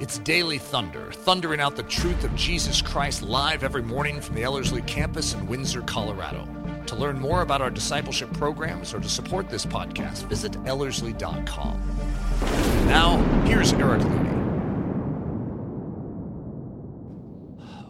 [0.00, 4.42] It's Daily Thunder, thundering out the truth of Jesus Christ live every morning from the
[4.42, 6.48] Ellerslie campus in Windsor, Colorado.
[6.86, 11.80] To learn more about our discipleship programs or to support this podcast, visit Ellerslie.com.
[12.88, 14.34] Now, here's Eric Ludy.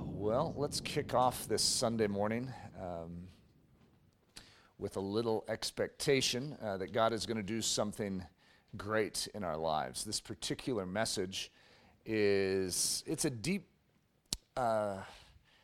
[0.04, 3.28] Well, let's kick off this Sunday morning um,
[4.78, 8.22] with a little expectation uh, that God is going to do something
[8.76, 10.04] great in our lives.
[10.04, 11.50] This particular message
[12.06, 13.66] is it's a deep,
[14.56, 14.96] uh,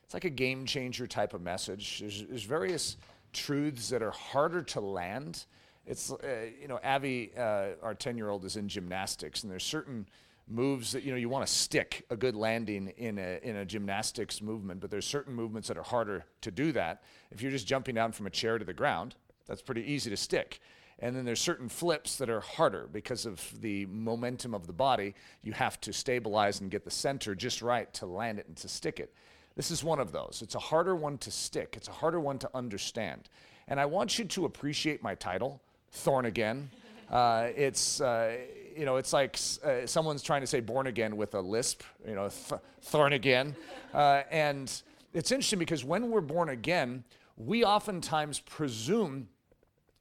[0.05, 2.01] it's like a game changer type of message.
[2.01, 2.97] There's, there's various
[3.33, 5.45] truths that are harder to land.
[5.87, 6.17] It's, uh,
[6.61, 10.07] you know, Avi, uh, our 10 year old, is in gymnastics, and there's certain
[10.49, 13.65] moves that, you know, you want to stick a good landing in a, in a
[13.65, 17.03] gymnastics movement, but there's certain movements that are harder to do that.
[17.31, 19.15] If you're just jumping down from a chair to the ground,
[19.47, 20.61] that's pretty easy to stick.
[21.01, 25.15] And then there's certain flips that are harder because of the momentum of the body.
[25.43, 28.69] You have to stabilize and get the center just right to land it and to
[28.69, 29.15] stick it.
[29.57, 30.41] This is one of those.
[30.43, 33.29] It's a harder one to stick, it's a harder one to understand.
[33.69, 35.61] And I want you to appreciate my title,
[35.93, 36.71] Thorn Again.
[37.11, 38.37] Uh, it's, uh,
[38.77, 42.15] you know, it's like uh, someone's trying to say born again with a lisp, you
[42.15, 43.57] know, th- thorn again.
[43.93, 47.03] Uh, and it's interesting because when we're born again,
[47.37, 49.27] we oftentimes presume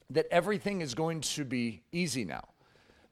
[0.09, 2.47] that everything is going to be easy now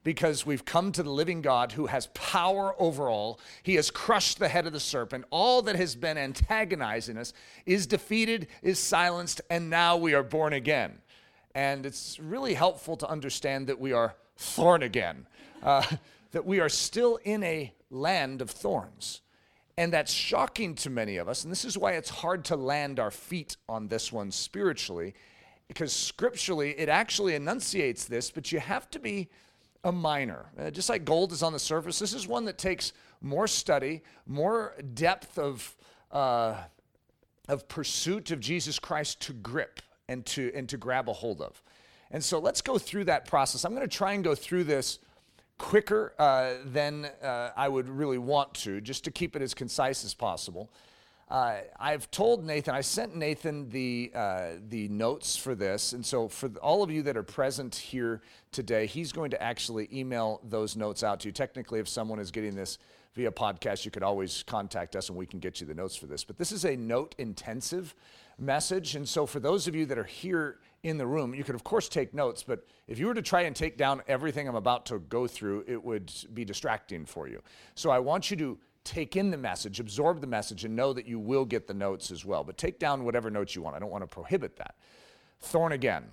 [0.04, 3.40] because we've come to the living God who has power over all.
[3.62, 5.24] He has crushed the head of the serpent.
[5.30, 7.32] All that has been antagonizing us
[7.66, 10.98] is defeated, is silenced, and now we are born again.
[11.54, 15.26] And it's really helpful to understand that we are thorn again,
[15.62, 15.84] uh,
[16.32, 19.20] that we are still in a land of thorns.
[19.76, 21.44] And that's shocking to many of us.
[21.44, 25.14] And this is why it's hard to land our feet on this one spiritually
[25.68, 29.28] because scripturally it actually enunciates this, but you have to be
[29.84, 30.46] a miner.
[30.58, 34.02] Uh, just like gold is on the surface, this is one that takes more study,
[34.26, 35.76] more depth of,
[36.10, 36.54] uh,
[37.48, 41.62] of pursuit of Jesus Christ to grip and to, and to grab a hold of.
[42.10, 43.64] And so let's go through that process.
[43.64, 44.98] I'm going to try and go through this
[45.58, 50.04] quicker uh, than uh, I would really want to, just to keep it as concise
[50.04, 50.70] as possible.
[51.30, 55.92] Uh, I've told Nathan, I sent Nathan the, uh, the notes for this.
[55.92, 59.90] And so, for all of you that are present here today, he's going to actually
[59.92, 61.32] email those notes out to you.
[61.32, 62.78] Technically, if someone is getting this
[63.14, 66.06] via podcast, you could always contact us and we can get you the notes for
[66.06, 66.24] this.
[66.24, 67.94] But this is a note intensive
[68.38, 68.94] message.
[68.94, 71.64] And so, for those of you that are here in the room, you could, of
[71.64, 72.42] course, take notes.
[72.42, 75.64] But if you were to try and take down everything I'm about to go through,
[75.68, 77.42] it would be distracting for you.
[77.74, 81.06] So, I want you to take in the message, absorb the message, and know that
[81.06, 82.42] you will get the notes as well.
[82.42, 83.76] But take down whatever notes you want.
[83.76, 84.74] I don't want to prohibit that.
[85.40, 86.04] Thorn again.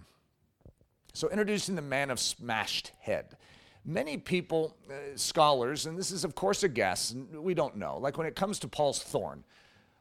[1.13, 3.37] So, introducing the man of smashed head.
[3.85, 7.97] Many people, uh, scholars, and this is of course a guess, we don't know.
[7.97, 9.43] Like when it comes to Paul's thorn,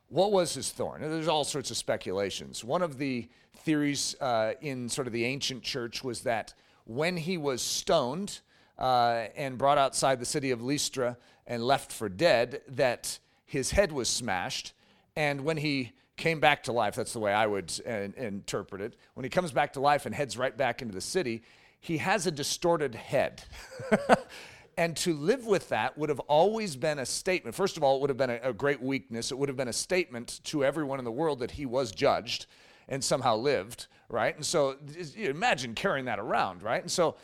[0.08, 1.02] what was his thorn?
[1.02, 2.64] There's all sorts of speculations.
[2.64, 7.36] One of the theories uh, in sort of the ancient church was that when he
[7.36, 8.40] was stoned
[8.78, 11.16] uh, and brought outside the city of Lystra,
[11.46, 14.72] and left for dead, that his head was smashed.
[15.16, 18.96] And when he came back to life, that's the way I would uh, interpret it.
[19.14, 21.42] When he comes back to life and heads right back into the city,
[21.80, 23.42] he has a distorted head.
[24.76, 27.54] and to live with that would have always been a statement.
[27.54, 29.30] First of all, it would have been a, a, great weakness.
[29.30, 32.46] It would have been a statement to everyone in the world that he was judged
[32.88, 34.34] and somehow lived, right?
[34.34, 34.76] And so
[35.16, 36.82] imagine carrying that around, right?
[36.82, 37.16] And so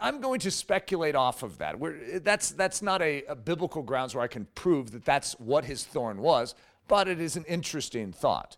[0.00, 1.78] I'm going to speculate off of that.
[1.78, 5.64] We're, that's, that's not a, a biblical grounds where I can prove that that's what
[5.64, 6.54] his thorn was,
[6.88, 8.56] but it is an interesting thought.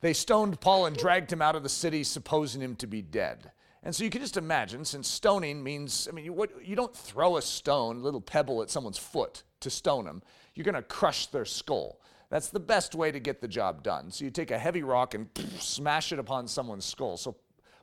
[0.00, 3.50] They stoned Paul and dragged him out of the city, supposing him to be dead.
[3.82, 6.94] And so you can just imagine, since stoning means, I mean, you, what, you don't
[6.94, 10.22] throw a stone, a little pebble at someone's foot to stone them.
[10.54, 12.00] You're going to crush their skull.
[12.28, 14.10] That's the best way to get the job done.
[14.10, 15.28] So you take a heavy rock and
[15.60, 17.16] smash it upon someone's skull.
[17.16, 17.36] So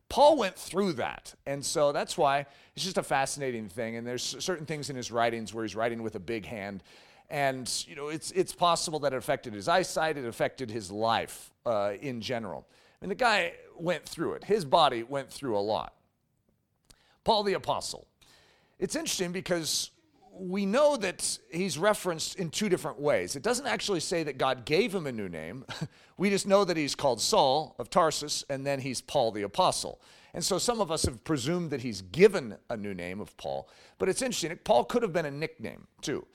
[0.09, 1.33] Paul went through that.
[1.45, 3.95] And so that's why it's just a fascinating thing.
[3.95, 6.83] And there's certain things in his writings where he's writing with a big hand.
[7.29, 11.51] And, you know, it's, it's possible that it affected his eyesight, it affected his life
[11.65, 12.67] uh, in general.
[12.69, 15.93] I mean, the guy went through it, his body went through a lot.
[17.23, 18.05] Paul the Apostle.
[18.79, 19.91] It's interesting because
[20.35, 23.35] we know that he's referenced in two different ways.
[23.35, 25.65] It doesn't actually say that God gave him a new name.
[26.17, 30.01] we just know that he's called Saul of Tarsus, and then he's Paul the Apostle.
[30.33, 33.69] And so some of us have presumed that he's given a new name of Paul.
[33.99, 36.25] But it's interesting, Paul could have been a nickname too.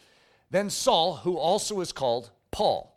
[0.50, 2.96] Then Saul, who also is called Paul.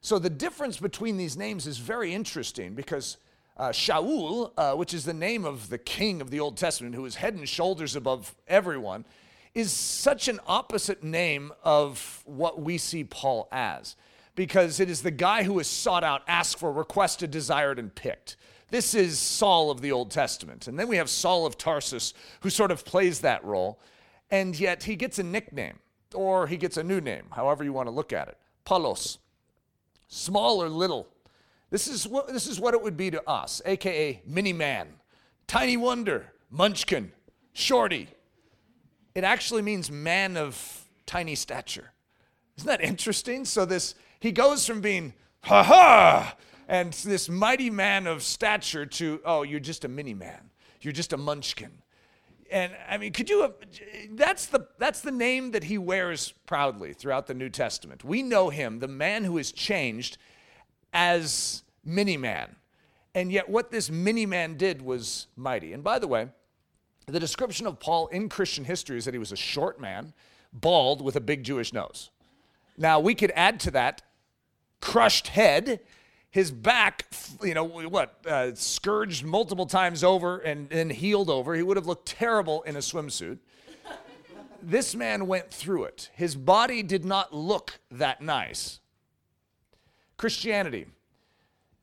[0.00, 3.18] So the difference between these names is very interesting because
[3.56, 7.04] uh, Shaul, uh, which is the name of the king of the Old Testament, who
[7.04, 9.04] is head and shoulders above everyone,
[9.54, 13.96] is such an opposite name of what we see Paul as,
[14.34, 18.36] because it is the guy who is sought out, asked for, requested, desired, and picked.
[18.70, 20.66] This is Saul of the Old Testament.
[20.66, 23.78] And then we have Saul of Tarsus, who sort of plays that role,
[24.30, 25.78] and yet he gets a nickname,
[26.14, 28.38] or he gets a new name, however you want to look at it.
[28.64, 29.18] Paulos,
[30.08, 31.06] small or little.
[31.68, 34.88] This is what, this is what it would be to us, aka mini man,
[35.46, 37.12] tiny wonder, munchkin,
[37.52, 38.08] shorty,
[39.14, 41.92] it actually means man of tiny stature.
[42.56, 43.44] Isn't that interesting?
[43.44, 46.36] So this he goes from being ha ha
[46.68, 50.50] and this mighty man of stature to oh you're just a mini man.
[50.80, 51.70] You're just a munchkin.
[52.50, 53.50] And I mean, could you uh,
[54.10, 58.04] that's the that's the name that he wears proudly throughout the New Testament.
[58.04, 60.18] We know him, the man who is changed
[60.92, 62.56] as mini man.
[63.14, 65.72] And yet what this mini man did was mighty.
[65.72, 66.28] And by the way,
[67.06, 70.12] the description of Paul in Christian history is that he was a short man,
[70.52, 72.10] bald, with a big Jewish nose.
[72.76, 74.02] Now, we could add to that
[74.80, 75.80] crushed head,
[76.30, 77.06] his back,
[77.42, 81.54] you know, what, uh, scourged multiple times over and then healed over.
[81.54, 83.38] He would have looked terrible in a swimsuit.
[84.62, 86.10] this man went through it.
[86.14, 88.80] His body did not look that nice.
[90.16, 90.86] Christianity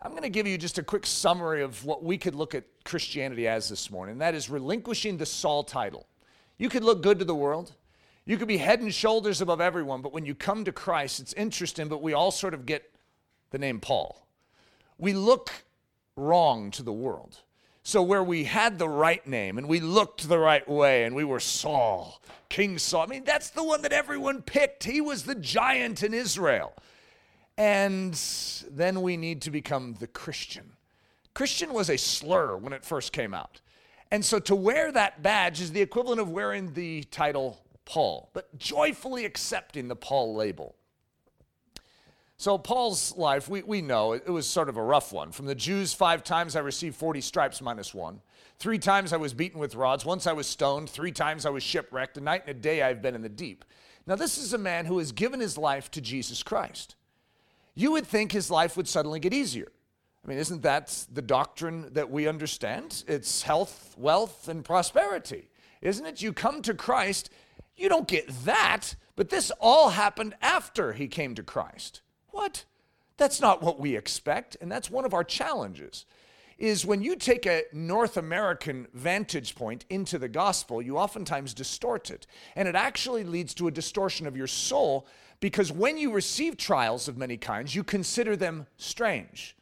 [0.02, 2.64] I'm going to give you just a quick summary of what we could look at
[2.86, 4.20] Christianity as this morning.
[4.20, 6.08] That is relinquishing the Saul title.
[6.58, 7.74] You could look good to the world.
[8.26, 11.34] You could be head and shoulders above everyone, but when you come to Christ, it's
[11.34, 12.94] interesting, but we all sort of get
[13.50, 14.26] the name Paul.
[14.98, 15.52] We look
[16.16, 17.40] wrong to the world.
[17.84, 21.24] So, where we had the right name and we looked the right way and we
[21.24, 24.84] were Saul, King Saul, I mean, that's the one that everyone picked.
[24.84, 26.74] He was the giant in Israel.
[27.60, 28.14] And
[28.72, 30.72] then we need to become the Christian.
[31.34, 33.60] Christian was a slur when it first came out.
[34.12, 38.58] And so to wear that badge is the equivalent of wearing the title Paul, but
[38.58, 40.76] joyfully accepting the Paul label.
[42.38, 45.34] So, Paul's life, we, we know it was sort of a rough one.
[45.34, 48.22] From the Jews, five times I received 40 stripes minus one.
[48.58, 50.06] Three times I was beaten with rods.
[50.06, 50.90] Once I was stoned.
[50.90, 52.18] Three times I was shipwrecked.
[52.18, 53.66] A night and a day I've been in the deep.
[54.08, 56.96] Now, this is a man who has given his life to Jesus Christ
[57.80, 59.72] you would think his life would suddenly get easier.
[60.24, 63.06] I mean, isn't that the doctrine that we understand?
[63.08, 65.50] It's health, wealth, and prosperity,
[65.82, 66.22] isn't it?
[66.22, 67.30] You come to Christ,
[67.78, 72.02] you don't get that, but this all happened after he came to Christ.
[72.32, 72.66] What?
[73.16, 76.06] That's not what we expect, and that's one of our challenges.
[76.58, 82.12] Is when you take a North American vantage point into the gospel, you oftentimes distort
[82.12, 82.28] it.
[82.58, 85.08] And it actually leads to a distortion of your soul
[85.40, 89.56] because when you receive trials of many kinds, you consider them strange.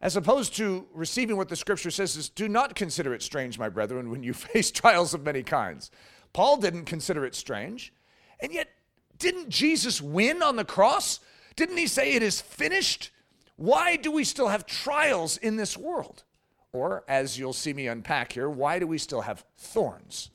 [0.00, 3.68] As opposed to receiving what the scripture says is, do not consider it strange, my
[3.68, 5.90] brethren, when you face trials of many kinds.
[6.32, 7.92] Paul didn't consider it strange.
[8.40, 8.68] And yet,
[9.18, 11.18] didn't Jesus win on the cross?
[11.56, 13.10] Didn't he say it is finished?
[13.56, 16.22] Why do we still have trials in this world?
[16.72, 20.30] Or, as you'll see me unpack here, why do we still have thorns?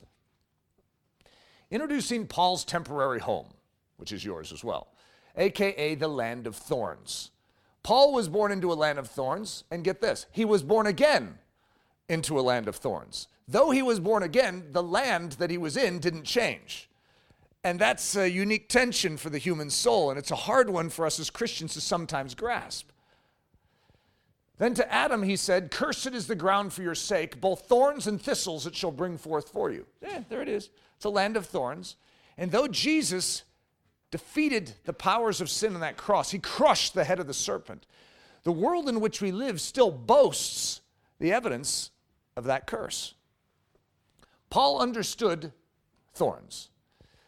[1.70, 3.54] Introducing Paul's temporary home
[4.04, 4.88] which is yours as well,
[5.34, 7.30] aka the land of thorns.
[7.82, 11.38] Paul was born into a land of thorns, and get this, he was born again
[12.06, 13.28] into a land of thorns.
[13.48, 16.90] Though he was born again, the land that he was in didn't change.
[17.64, 21.06] And that's a unique tension for the human soul, and it's a hard one for
[21.06, 22.90] us as Christians to sometimes grasp.
[24.58, 28.20] Then to Adam he said, Cursed is the ground for your sake, both thorns and
[28.20, 29.86] thistles it shall bring forth for you.
[30.02, 30.68] Yeah, there it is.
[30.94, 31.96] It's a land of thorns.
[32.36, 33.44] And though Jesus
[34.14, 36.30] defeated the powers of sin on that cross.
[36.30, 37.84] He crushed the head of the serpent.
[38.44, 40.82] The world in which we live still boasts
[41.18, 41.90] the evidence
[42.36, 43.14] of that curse.
[44.50, 45.52] Paul understood
[46.14, 46.68] thorns.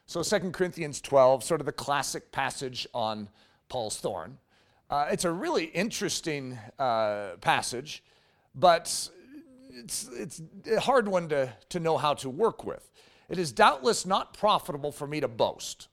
[0.07, 3.31] So 2 Corinthians 12, sort of the classic passage on
[3.69, 4.39] Paul's thorn.
[4.89, 8.05] Uh, it's a really interesting uh, passage,
[8.55, 9.11] but
[9.73, 10.41] it's, it's
[10.71, 12.93] a hard one to, to know how to work with.
[13.29, 15.89] It is doubtless not profitable for me to boast.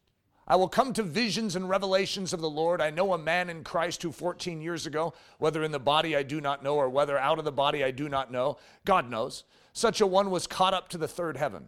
[0.48, 2.82] I will come to visions and revelations of the Lord.
[2.82, 6.24] I know a man in Christ who 14 years ago, whether in the body I
[6.24, 9.46] do not know or whether out of the body I do not know, God knows,
[9.72, 11.68] such a one was caught up to the third heaven.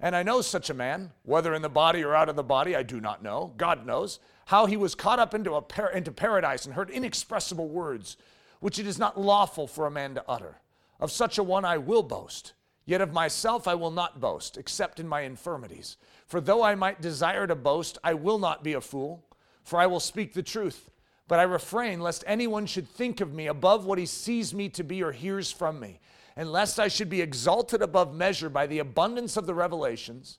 [0.00, 2.74] And I know such a man, whether in the body or out of the body,
[2.74, 3.54] I do not know.
[3.56, 8.16] God knows how he was caught up into, par- into paradise and heard inexpressible words,
[8.60, 10.60] which it is not lawful for a man to utter.
[10.98, 12.52] Of such a one I will boast.
[12.84, 15.96] Yet of myself I will not boast, except in my infirmities.
[16.32, 19.22] For though I might desire to boast, I will not be a fool,
[19.64, 20.88] for I will speak the truth.
[21.28, 24.82] But I refrain lest anyone should think of me above what he sees me to
[24.82, 26.00] be or hears from me,
[26.34, 30.38] and lest I should be exalted above measure by the abundance of the revelations.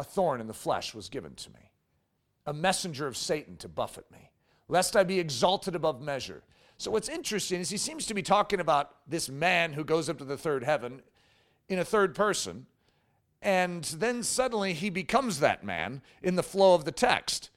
[0.00, 1.70] a thorn in the flesh was given to me,
[2.44, 4.32] a messenger of Satan to buffet me,
[4.66, 6.42] lest I be exalted above measure.
[6.76, 10.18] So, what's interesting is he seems to be talking about this man who goes up
[10.18, 11.02] to the third heaven
[11.68, 12.66] in a third person,
[13.46, 17.50] and then suddenly he becomes that man in the flow of the text.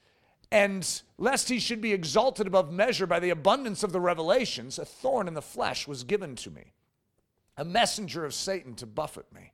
[0.51, 4.85] And lest he should be exalted above measure by the abundance of the revelations, a
[4.85, 6.73] thorn in the flesh was given to me,
[7.57, 9.51] a messenger of Satan to buffet me,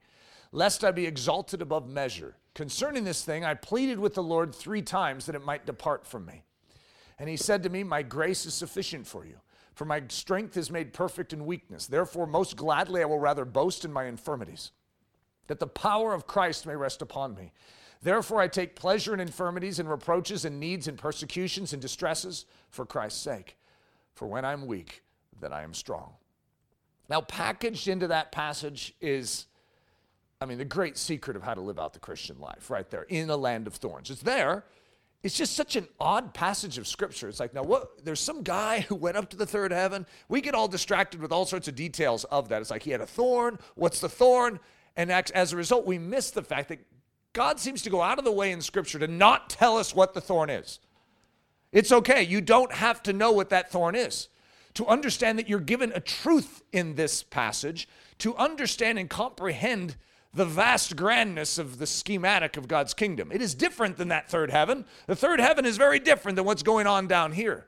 [0.52, 2.36] lest I be exalted above measure.
[2.54, 6.26] Concerning this thing, I pleaded with the Lord three times that it might depart from
[6.26, 6.44] me.
[7.18, 9.40] And he said to me, My grace is sufficient for you,
[9.74, 11.88] for my strength is made perfect in weakness.
[11.88, 14.72] Therefore, most gladly I will rather boast in my infirmities,
[15.48, 17.52] that the power of Christ may rest upon me.
[18.02, 22.86] Therefore, I take pleasure in infirmities and reproaches and needs and persecutions and distresses for
[22.86, 23.58] Christ's sake.
[24.14, 25.04] For when I'm weak,
[25.40, 26.14] then I am strong.
[27.10, 29.48] Now, packaged into that passage is,
[30.42, 33.04] I mean, the great secret of how to live out the Christian life right there
[33.04, 34.10] in a land of thorns.
[34.10, 34.66] It's there.
[35.24, 37.28] It's just such an odd passage of scripture.
[37.28, 38.06] It's like, now what?
[38.06, 40.06] There's some guy who went up to the third heaven.
[40.30, 42.62] We get all distracted with all sorts of details of that.
[42.62, 43.58] It's like he had a thorn.
[43.74, 44.60] What's the thorn?
[44.96, 46.80] And as a result, we miss the fact that
[47.34, 50.14] God seems to go out of the way in Scripture to not tell us what
[50.14, 50.80] the thorn is.
[51.72, 52.24] It's okay.
[52.24, 54.30] You don't have to know what that thorn is.
[54.76, 59.98] To understand that you're given a truth in this passage, to understand and comprehend
[60.34, 63.32] the vast grandness of the schematic of God's kingdom.
[63.32, 64.86] It is different than that third heaven.
[65.08, 67.68] The third heaven is very different than what's going on down here.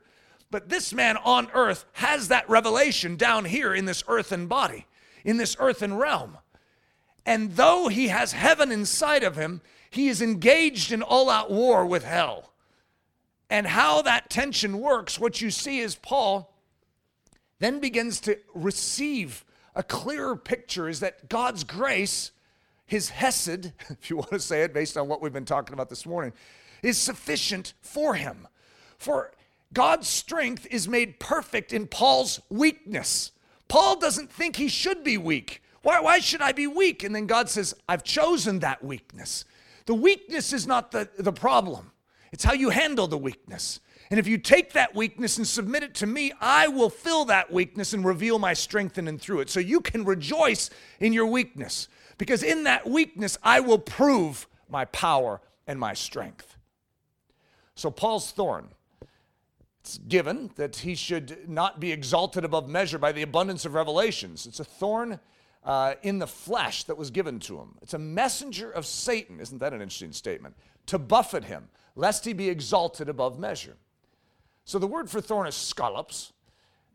[0.50, 4.86] But this man on earth has that revelation down here in this earthen body,
[5.24, 6.38] in this earthen realm.
[7.28, 11.84] And though he has heaven inside of him, he is engaged in all out war
[11.84, 12.54] with hell.
[13.50, 16.50] And how that tension works, what you see is Paul
[17.58, 19.44] then begins to receive
[19.74, 22.30] a clearer picture is that God's grace,
[22.86, 25.90] his Hesed, if you want to say it based on what we've been talking about
[25.90, 26.32] this morning,
[26.82, 28.48] is sufficient for him.
[28.96, 29.32] For
[29.74, 33.32] God's strength is made perfect in Paul's weakness.
[33.68, 35.60] Paul doesn't think he should be weak.
[35.82, 37.04] Why, why should I be weak?
[37.04, 39.44] And then God says, I've chosen that weakness.
[39.86, 41.92] The weakness is not the, the problem,
[42.32, 43.80] it's how you handle the weakness.
[44.10, 47.52] And if you take that weakness and submit it to me, I will fill that
[47.52, 49.50] weakness and reveal my strength in and through it.
[49.50, 54.86] So you can rejoice in your weakness, because in that weakness, I will prove my
[54.86, 56.56] power and my strength.
[57.74, 58.68] So, Paul's thorn.
[59.80, 64.46] It's given that he should not be exalted above measure by the abundance of revelations.
[64.46, 65.20] It's a thorn
[65.64, 67.76] uh, in the flesh that was given to him.
[67.82, 69.40] It's a messenger of Satan.
[69.40, 70.56] Isn't that an interesting statement?
[70.86, 73.76] To buffet him, lest he be exalted above measure.
[74.64, 76.32] So the word for thorn is skolops.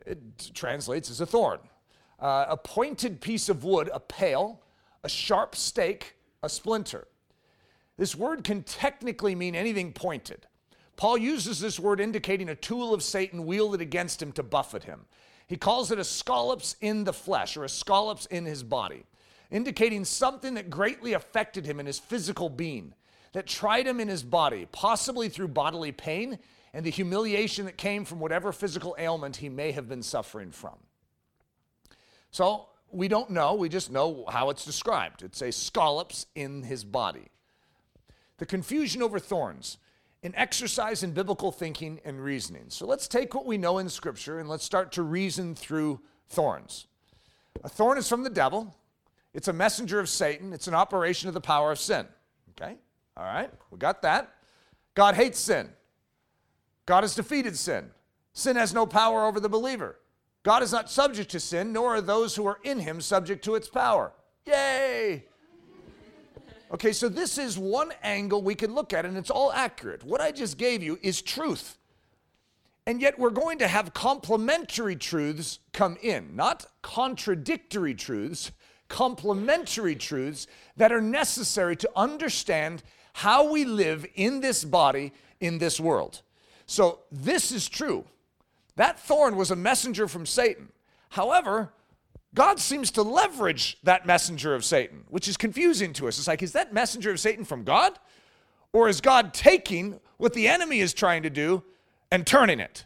[0.05, 1.59] It translates as a thorn.
[2.19, 4.61] Uh, a pointed piece of wood, a pail,
[5.03, 7.07] a sharp stake, a splinter.
[7.97, 10.47] This word can technically mean anything pointed.
[10.95, 15.05] Paul uses this word indicating a tool of Satan wielded against him to buffet him.
[15.53, 19.05] He calls it a skolops in the flesh or a skolops in his body,
[19.51, 22.95] indicating something that greatly affected him in his physical being,
[23.33, 26.39] that tried him in his body, possibly through bodily pain
[26.73, 30.73] and the humiliation that came from whatever physical ailment he may have been suffering from.
[32.31, 35.21] So we don't know, we just know how it's described.
[35.21, 37.27] It's a skolops in his body.
[38.39, 39.77] The confusion over thorns
[40.23, 42.65] an exercise in biblical thinking and reasoning.
[42.69, 45.99] So let's take what we know in Scripture and let's start to reason through
[46.29, 46.87] thorns.
[47.63, 48.75] A thorn is from the devil,
[49.33, 52.07] it's a messenger of Satan, it's an operation of the power of sin.
[52.51, 52.77] Okay?
[53.17, 54.33] All right, we got that.
[54.95, 55.69] God hates sin,
[56.85, 57.89] God has defeated sin.
[58.33, 59.99] Sin has no power over the believer.
[60.41, 63.55] God is not subject to sin, nor are those who are in him subject to
[63.55, 64.11] its power.
[64.45, 65.25] Yay!
[66.73, 70.03] Okay, so this is one angle we can look at, and it's all accurate.
[70.03, 71.77] What I just gave you is truth.
[72.87, 78.51] And yet, we're going to have complementary truths come in, not contradictory truths,
[78.89, 85.79] complementary truths that are necessary to understand how we live in this body, in this
[85.79, 86.23] world.
[86.65, 88.03] So, this is true.
[88.75, 90.69] That thorn was a messenger from Satan.
[91.09, 91.71] However,
[92.35, 96.17] God seems to leverage that messenger of Satan, which is confusing to us.
[96.17, 97.99] It's like, is that messenger of Satan from God?
[98.71, 101.63] Or is God taking what the enemy is trying to do
[102.11, 102.85] and turning it?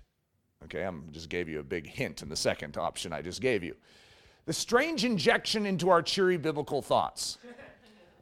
[0.65, 3.63] Okay, I just gave you a big hint in the second option I just gave
[3.63, 3.75] you.
[4.45, 7.37] The strange injection into our cheery biblical thoughts.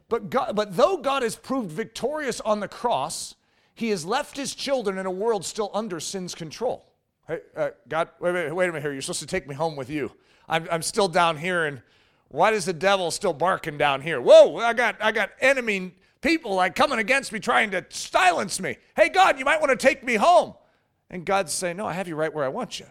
[0.08, 3.34] But, God, but though God has proved victorious on the cross,
[3.74, 6.92] he has left his children in a world still under sin's control.
[7.26, 8.92] Hey, uh, God, wait, wait, wait a minute here.
[8.92, 10.12] You're supposed to take me home with you.
[10.48, 11.82] I'm, I'm still down here, and
[12.28, 14.20] why does the devil still barking down here?
[14.20, 18.76] Whoa, I got, I got enemy people like coming against me, trying to silence me.
[18.96, 20.54] Hey, God, you might want to take me home.
[21.08, 22.86] And God's saying, No, I have you right where I want you.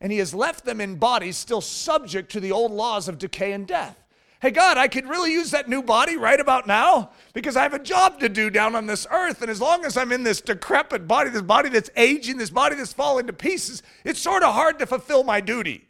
[0.00, 3.52] And He has left them in bodies still subject to the old laws of decay
[3.52, 3.98] and death.
[4.40, 7.74] Hey, God, I could really use that new body right about now because I have
[7.74, 9.40] a job to do down on this earth.
[9.40, 12.74] And as long as I'm in this decrepit body, this body that's aging, this body
[12.74, 15.86] that's falling to pieces, it's sort of hard to fulfill my duty.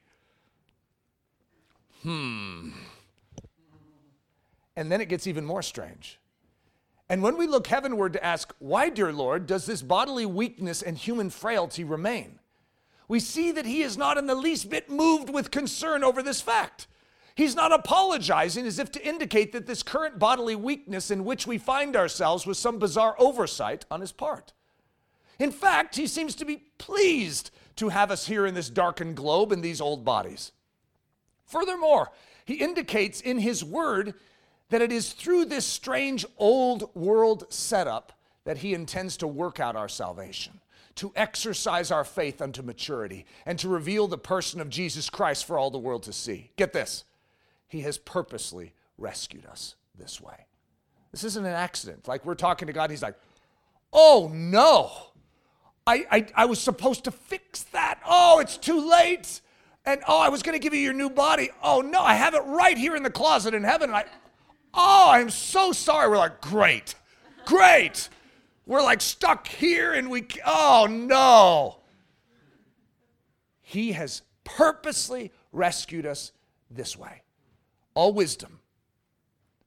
[4.77, 6.19] And then it gets even more strange.
[7.09, 10.97] And when we look heavenward to ask, why, dear Lord, does this bodily weakness and
[10.97, 12.39] human frailty remain?
[13.07, 16.41] We see that he is not in the least bit moved with concern over this
[16.41, 16.87] fact.
[17.35, 21.59] He's not apologizing as if to indicate that this current bodily weakness in which we
[21.59, 24.53] find ourselves was some bizarre oversight on his part.
[25.39, 29.51] In fact, he seems to be pleased to have us here in this darkened globe
[29.51, 30.53] in these old bodies.
[31.47, 32.11] Furthermore,
[32.45, 34.15] he indicates in his word
[34.73, 39.77] that it is through this strange old world setup that he intends to work out
[39.77, 40.63] our salvation,
[40.95, 45.59] to exercise our faith unto maturity, and to reveal the person of Jesus Christ for
[45.59, 46.53] all the world to see.
[46.57, 47.05] Get this.
[47.69, 50.47] He has purposely rescued us this way.
[51.11, 52.09] This isn't an accident.
[52.09, 53.17] Like we're talking to God, He's like,
[53.93, 54.91] oh no,
[55.87, 58.01] I, I, I was supposed to fix that.
[58.07, 59.43] Oh, it's too late.
[59.85, 61.51] And oh, I was going to give you your new body.
[61.63, 63.91] Oh no, I have it right here in the closet in heaven.
[63.91, 64.07] I,
[64.75, 66.09] oh, I'm so sorry.
[66.09, 66.95] We're like, great,
[67.45, 68.09] great.
[68.67, 71.79] We're like stuck here and we, oh no.
[73.61, 76.33] He has purposely rescued us
[76.71, 77.23] this way
[77.95, 78.61] all wisdom,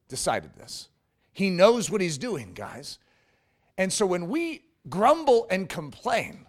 [0.08, 0.88] decided this.
[1.32, 2.98] He knows what he's doing, guys.
[3.78, 6.46] And so when we grumble and complain,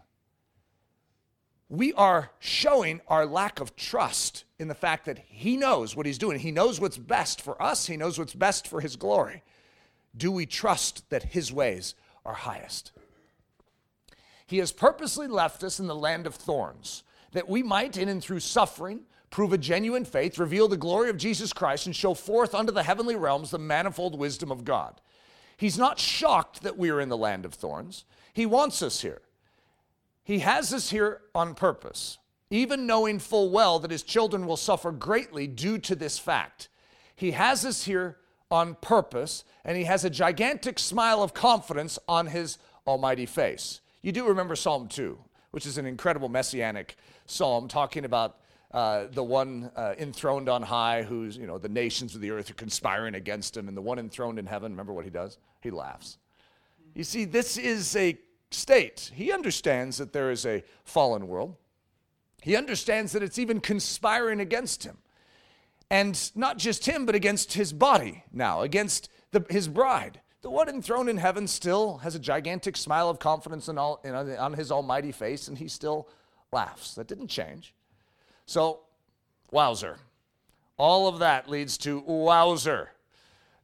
[1.70, 6.18] we are showing our lack of trust in the fact that he knows what he's
[6.18, 6.40] doing.
[6.40, 9.44] He knows what's best for us, he knows what's best for his glory.
[10.16, 11.94] Do we trust that his ways
[12.26, 12.92] are highest?
[14.48, 18.24] He has purposely left us in the land of thorns that we might, in and
[18.24, 22.56] through suffering, prove a genuine faith, reveal the glory of Jesus Christ, and show forth
[22.56, 25.02] unto the heavenly realms the manifold wisdom of God.
[25.58, 28.06] He's not shocked that we are in the land of thorns.
[28.34, 29.22] He wants us here.
[30.28, 32.18] He has us here on purpose,
[32.50, 36.68] even knowing full well that his children will suffer greatly due to this fact.
[37.16, 38.18] He has us here
[38.52, 43.80] on purpose, and he has a gigantic smile of confidence on his almighty face.
[44.02, 45.18] You do remember Psalm 2,
[45.52, 48.36] which is an incredible messianic psalm talking about
[48.74, 52.50] uh, the one uh, enthroned on high, who's, you know, the nations of the earth
[52.50, 55.38] are conspiring against him, and the one enthroned in heaven, remember what he does?
[55.62, 56.18] He laughs.
[56.96, 58.18] You see, this is a
[58.52, 59.12] state.
[59.14, 61.56] He understands that there is a fallen world.
[62.42, 64.98] He understands that it's even conspiring against him.
[65.90, 70.22] And not just him, but against his body now, against the, his bride.
[70.42, 74.54] The one enthroned in heaven still has a gigantic smile of confidence all, in, on
[74.54, 76.08] his almighty face, and he still
[76.52, 76.96] laughs.
[76.96, 77.74] That didn't change.
[78.46, 78.82] So,
[79.52, 79.98] wowzer.
[80.78, 82.92] All of that leads to wowzer.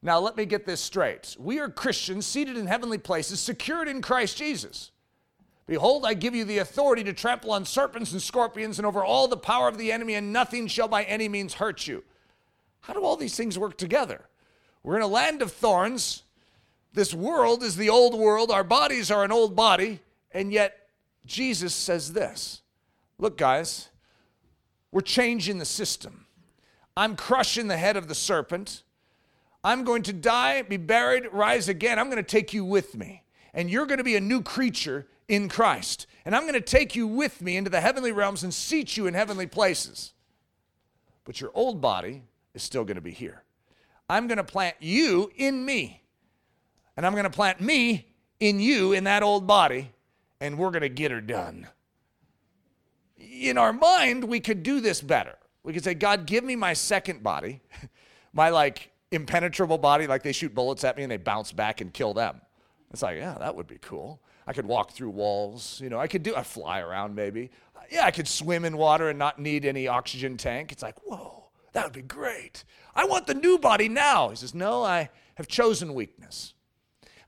[0.04, 1.34] Now, let me get this straight.
[1.40, 4.90] We are Christians seated in heavenly places, secured in Christ Jesus.
[5.66, 9.28] Behold, I give you the authority to trample on serpents and scorpions and over all
[9.28, 12.04] the power of the enemy, and nothing shall by any means hurt you.
[12.82, 14.26] How do all these things work together?
[14.82, 16.24] We're in a land of thorns.
[16.92, 18.50] This world is the old world.
[18.50, 20.00] Our bodies are an old body.
[20.32, 20.90] And yet,
[21.24, 22.60] Jesus says this
[23.18, 23.88] Look, guys,
[24.92, 26.26] we're changing the system.
[26.94, 28.82] I'm crushing the head of the serpent.
[29.64, 31.98] I'm going to die, be buried, rise again.
[31.98, 33.24] I'm going to take you with me.
[33.52, 36.06] And you're going to be a new creature in Christ.
[36.24, 39.06] And I'm going to take you with me into the heavenly realms and seat you
[39.06, 40.12] in heavenly places.
[41.24, 42.22] But your old body
[42.52, 43.42] is still going to be here.
[44.08, 46.02] I'm going to plant you in me.
[46.96, 48.06] And I'm going to plant me
[48.38, 49.92] in you in that old body.
[50.40, 51.68] And we're going to get her done
[53.42, 55.36] in our mind, we could do this better.
[55.62, 57.62] We could say, God, give me my second body,
[58.32, 61.92] my like impenetrable body, like they shoot bullets at me and they bounce back and
[61.92, 62.40] kill them.
[62.92, 64.20] It's like, yeah, that would be cool.
[64.46, 67.50] I could walk through walls, you know, I could do, I fly around maybe.
[67.90, 70.72] Yeah, I could swim in water and not need any oxygen tank.
[70.72, 72.64] It's like, whoa, that would be great.
[72.94, 74.30] I want the new body now.
[74.30, 76.54] He says, no, I have chosen weakness.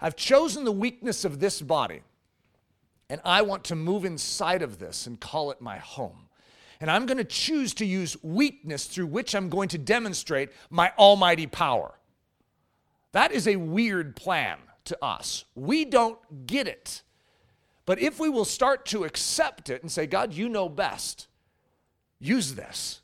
[0.00, 2.02] I've chosen the weakness of this body
[3.08, 6.25] and I want to move inside of this and call it my home.
[6.80, 10.92] And I'm going to choose to use weakness through which I'm going to demonstrate my
[10.98, 11.94] almighty power.
[13.12, 15.44] That is a weird plan to us.
[15.54, 17.02] We don't get it.
[17.86, 21.28] But if we will start to accept it and say, God, you know best,
[22.18, 23.00] use this,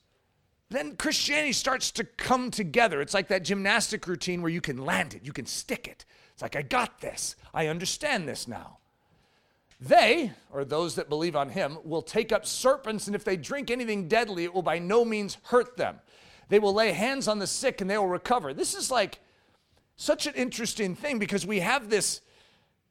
[0.70, 3.00] then Christianity starts to come together.
[3.00, 6.04] It's like that gymnastic routine where you can land it, you can stick it.
[6.32, 7.36] It's like, I got this.
[7.54, 8.78] I understand this now.
[9.82, 13.68] They, or those that believe on him, will take up serpents, and if they drink
[13.68, 15.98] anything deadly, it will by no means hurt them.
[16.48, 18.54] They will lay hands on the sick and they will recover.
[18.54, 19.18] This is like
[19.96, 22.20] such an interesting thing because we have this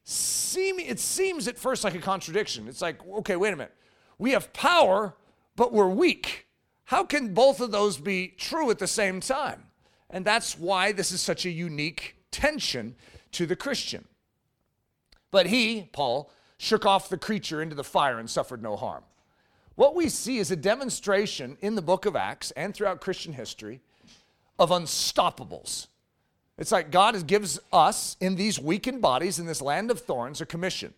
[0.04, 2.67] seem it seems at first like a contradiction.
[2.67, 3.75] It's like, okay, wait a minute.
[4.17, 5.15] We have power,
[5.56, 6.47] but we're weak.
[6.86, 9.63] How can both of those be true at the same time?
[10.10, 12.95] And that's why this is such a unique tension
[13.34, 14.08] to the Christian.
[15.30, 19.04] But he, Paul, shook off the creature into the fire and suffered no harm.
[19.74, 23.82] What we see is a demonstration in the book of Acts and throughout Christian history
[24.60, 25.88] of unstoppables.
[26.60, 30.45] It's like God gives us in these weakened bodies in this land of thorns a
[30.45, 30.93] commission.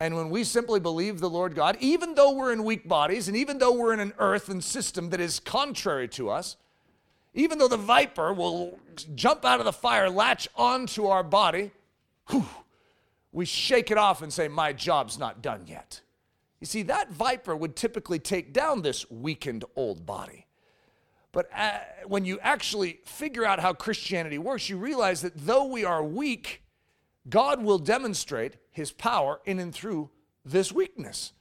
[0.00, 3.36] And when we simply believe the Lord God, even though we're in weak bodies and
[3.36, 6.56] even though we're in an earth and system that is contrary to us,
[7.34, 8.80] even though the viper will
[9.14, 11.70] jump out of the fire, latch onto our body,
[12.30, 12.48] whew,
[13.32, 16.00] we shake it off and say, My job's not done yet.
[16.60, 20.46] You see, that viper would typically take down this weakened old body.
[21.32, 25.84] But uh, when you actually figure out how Christianity works, you realize that though we
[25.84, 26.62] are weak,
[27.28, 30.10] God will demonstrate his power in and through
[30.44, 31.32] this weakness.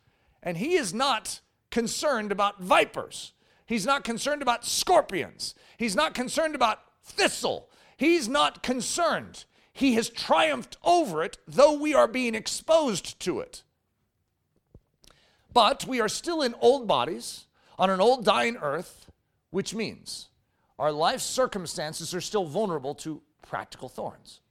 [0.43, 3.33] And he is not concerned about vipers.
[3.65, 5.55] He's not concerned about scorpions.
[5.77, 7.69] He's not concerned about thistle.
[7.97, 9.45] He's not concerned.
[9.73, 13.63] He has triumphed over it, though we are being exposed to it.
[15.53, 17.45] But we are still in old bodies
[17.77, 19.09] on an old dying earth,
[19.51, 20.29] which means
[20.77, 24.41] our life circumstances are still vulnerable to practical thorns.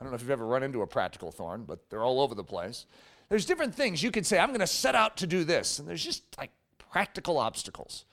[0.00, 2.34] I don't know if you've ever run into a practical thorn, but they're all over
[2.34, 2.86] the place.
[3.28, 5.88] There's different things you could say, I'm going to set out to do this, and
[5.88, 8.04] there's just like practical obstacles.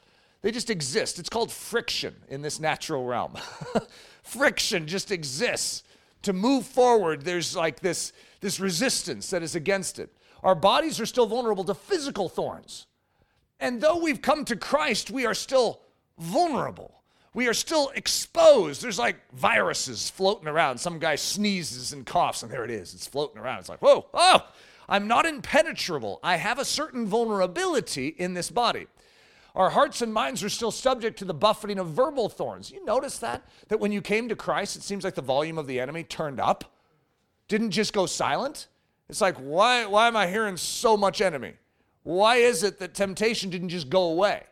[0.42, 1.18] They just exist.
[1.20, 3.34] It's called friction in this natural realm.
[4.24, 5.84] friction just exists.
[6.26, 10.16] To move forward, there's like this, this resistance that is against it.
[10.44, 12.86] Our bodies are still vulnerable to physical thorns.
[13.60, 15.82] And though we've come to Christ, we are still
[16.20, 16.96] vulnerable
[17.36, 18.82] we are still exposed.
[18.82, 20.80] There's like viruses floating around.
[20.80, 22.96] Some guy sneezes and coughs, and there it is.
[22.96, 23.60] It's floating around.
[23.60, 24.48] It's like, whoa, oh,
[24.88, 26.20] I'm not impenetrable.
[26.24, 28.88] I have a certain vulnerability in this body.
[29.56, 32.70] Our hearts and minds are still subject to the buffeting of verbal thorns.
[32.72, 33.48] You notice that?
[33.70, 36.42] That when you came to Christ, it seems like the volume of the enemy turned
[36.42, 36.66] up,
[37.48, 38.68] didn't just go silent.
[39.08, 41.54] It's like, why, why am I hearing so much enemy?
[42.04, 44.44] Why is it that temptation didn't just go away?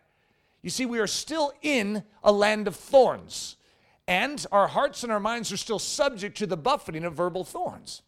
[0.61, 3.57] You see, we are still in a land of thorns,
[4.07, 8.01] and our hearts and our minds are still subject to the buffeting of verbal thorns.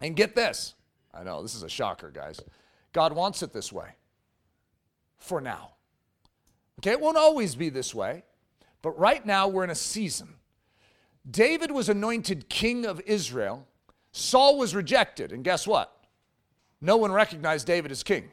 [0.00, 0.74] And get this
[1.14, 2.40] I know this is a shocker, guys.
[2.92, 3.88] God wants it this way
[5.16, 5.74] for now.
[6.80, 8.22] Okay, it won't always be this way,
[8.80, 10.36] but right now we're in a season.
[11.30, 13.66] David was anointed king of Israel.
[14.12, 15.94] Saul was rejected, and guess what?
[16.80, 18.30] No one recognized David as king.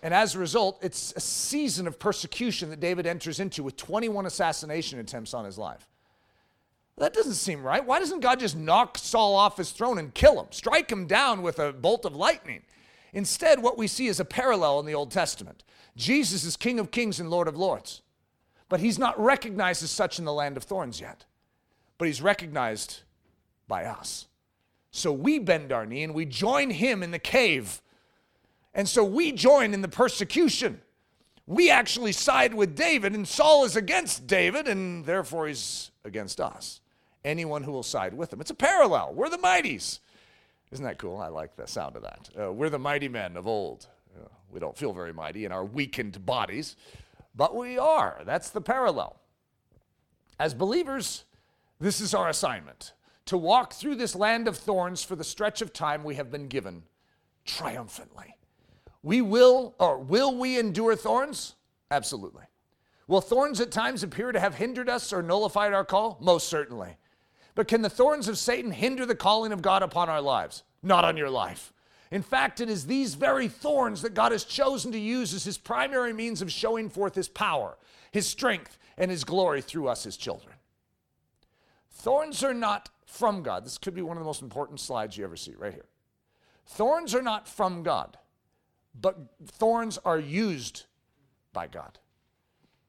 [0.00, 4.26] And as a result, it's a season of persecution that David enters into with 21
[4.26, 5.88] assassination attempts on his life.
[6.98, 7.84] That doesn't seem right.
[7.84, 11.42] Why doesn't God just knock Saul off his throne and kill him, strike him down
[11.42, 12.62] with a bolt of lightning?
[13.16, 15.64] Instead, what we see is a parallel in the Old Testament.
[15.96, 18.02] Jesus is King of Kings and Lord of Lords,
[18.68, 21.24] but he's not recognized as such in the land of thorns yet.
[21.98, 23.00] But he's recognized
[23.66, 24.26] by us.
[24.90, 27.80] So we bend our knee and we join him in the cave
[28.76, 30.82] and so we join in the persecution.
[31.46, 36.82] We actually side with David, and Saul is against David, and therefore he's against us.
[37.24, 38.40] Anyone who will side with him.
[38.40, 39.14] It's a parallel.
[39.14, 40.00] We're the mighties.
[40.76, 41.16] Isn't that cool?
[41.16, 42.28] I like the sound of that.
[42.38, 43.86] Uh, we're the mighty men of old.
[44.14, 46.76] Uh, we don't feel very mighty in our weakened bodies,
[47.34, 48.20] but we are.
[48.26, 49.16] That's the parallel.
[50.38, 51.24] As believers,
[51.80, 52.92] this is our assignment
[53.24, 56.46] to walk through this land of thorns for the stretch of time we have been
[56.46, 56.82] given
[57.46, 58.36] triumphantly.
[59.02, 61.54] We will, or will we endure thorns?
[61.90, 62.44] Absolutely.
[63.08, 66.18] Will thorns at times appear to have hindered us or nullified our call?
[66.20, 66.98] Most certainly.
[67.56, 70.62] But can the thorns of Satan hinder the calling of God upon our lives?
[70.80, 71.72] Not on your life.
[72.12, 75.58] In fact, it is these very thorns that God has chosen to use as his
[75.58, 77.76] primary means of showing forth his power,
[78.12, 80.54] his strength, and his glory through us, his children.
[81.90, 83.64] Thorns are not from God.
[83.64, 85.86] This could be one of the most important slides you ever see, right here.
[86.66, 88.16] Thorns are not from God
[89.00, 90.84] but thorns are used
[91.52, 91.98] by God.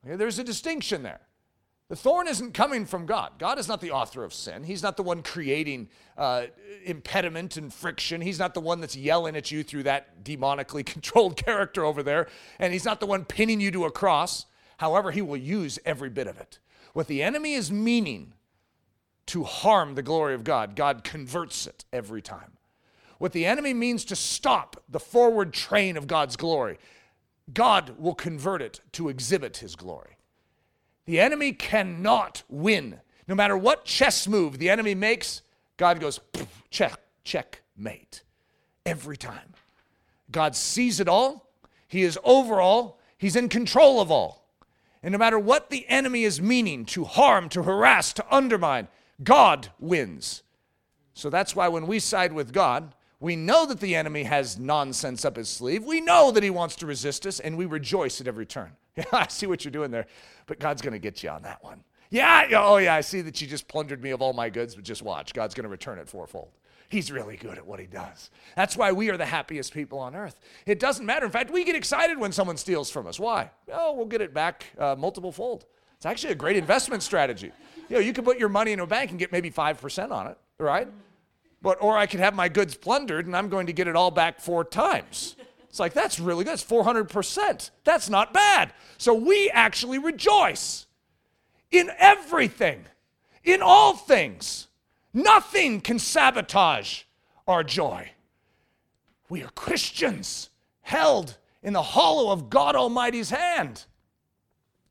[0.05, 1.21] Okay, there's a distinction there.
[1.89, 3.33] The thorn isn't coming from God.
[3.39, 4.63] God is not the author of sin.
[4.63, 6.47] He's not the one creating uh,
[6.83, 8.19] impediment and friction.
[8.19, 12.27] He's not the one that's yelling at you through that demonically controlled character over there.
[12.59, 14.45] And He's not the one pinning you to a cross.
[14.77, 16.59] However, He will use every bit of it.
[16.91, 18.33] What the enemy is meaning
[19.27, 22.57] to harm the glory of God, God converts it every time.
[23.17, 26.77] What the enemy means to stop the forward train of God's glory,
[27.53, 30.16] God will convert it to exhibit his glory.
[31.07, 32.99] The enemy cannot win.
[33.27, 35.41] No matter what chess move the enemy makes,
[35.77, 36.19] God goes,
[36.69, 38.23] check, checkmate.
[38.85, 39.53] Every time.
[40.31, 41.49] God sees it all.
[41.87, 42.99] He is over all.
[43.17, 44.45] He's in control of all.
[45.01, 48.89] And no matter what the enemy is meaning to harm, to harass, to undermine,
[49.23, 50.43] God wins.
[51.13, 55.25] So that's why when we side with God, we know that the enemy has nonsense
[55.25, 55.83] up his sleeve.
[55.83, 58.71] We know that he wants to resist us, and we rejoice at every turn.
[58.97, 60.07] Yeah, I see what you're doing there,
[60.47, 61.83] but God's going to get you on that one.
[62.09, 64.83] Yeah, oh yeah, I see that you just plundered me of all my goods, but
[64.83, 65.33] just watch.
[65.33, 66.49] God's going to return it fourfold.
[66.89, 68.31] He's really good at what he does.
[68.55, 70.39] That's why we are the happiest people on earth.
[70.65, 71.27] It doesn't matter.
[71.27, 73.19] In fact, we get excited when someone steals from us.
[73.19, 73.51] Why?
[73.71, 75.65] Oh, we'll get it back uh, multiple fold.
[75.97, 77.51] It's actually a great investment strategy.
[77.89, 80.27] You know, you can put your money in a bank and get maybe 5% on
[80.27, 80.87] it, right?
[81.61, 84.11] But, or I could have my goods plundered and I'm going to get it all
[84.11, 85.35] back four times.
[85.69, 86.53] It's like, that's really good.
[86.53, 87.71] It's 400%.
[87.83, 88.73] That's not bad.
[88.97, 90.87] So we actually rejoice
[91.71, 92.85] in everything,
[93.43, 94.67] in all things.
[95.13, 97.03] Nothing can sabotage
[97.47, 98.11] our joy.
[99.29, 100.49] We are Christians
[100.81, 103.85] held in the hollow of God Almighty's hand.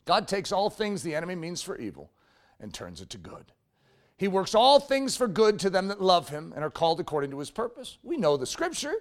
[0.04, 2.10] God takes all things the enemy means for evil
[2.60, 3.52] and turns it to good.
[4.16, 7.30] He works all things for good to them that love him and are called according
[7.32, 7.98] to his purpose.
[8.02, 8.94] We know the scripture.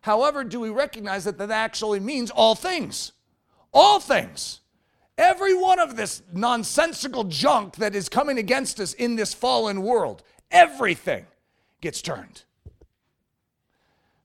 [0.00, 3.12] However, do we recognize that that actually means all things?
[3.74, 4.60] All things.
[5.18, 10.22] Every one of this nonsensical junk that is coming against us in this fallen world,
[10.50, 11.26] everything
[11.80, 12.44] gets turned.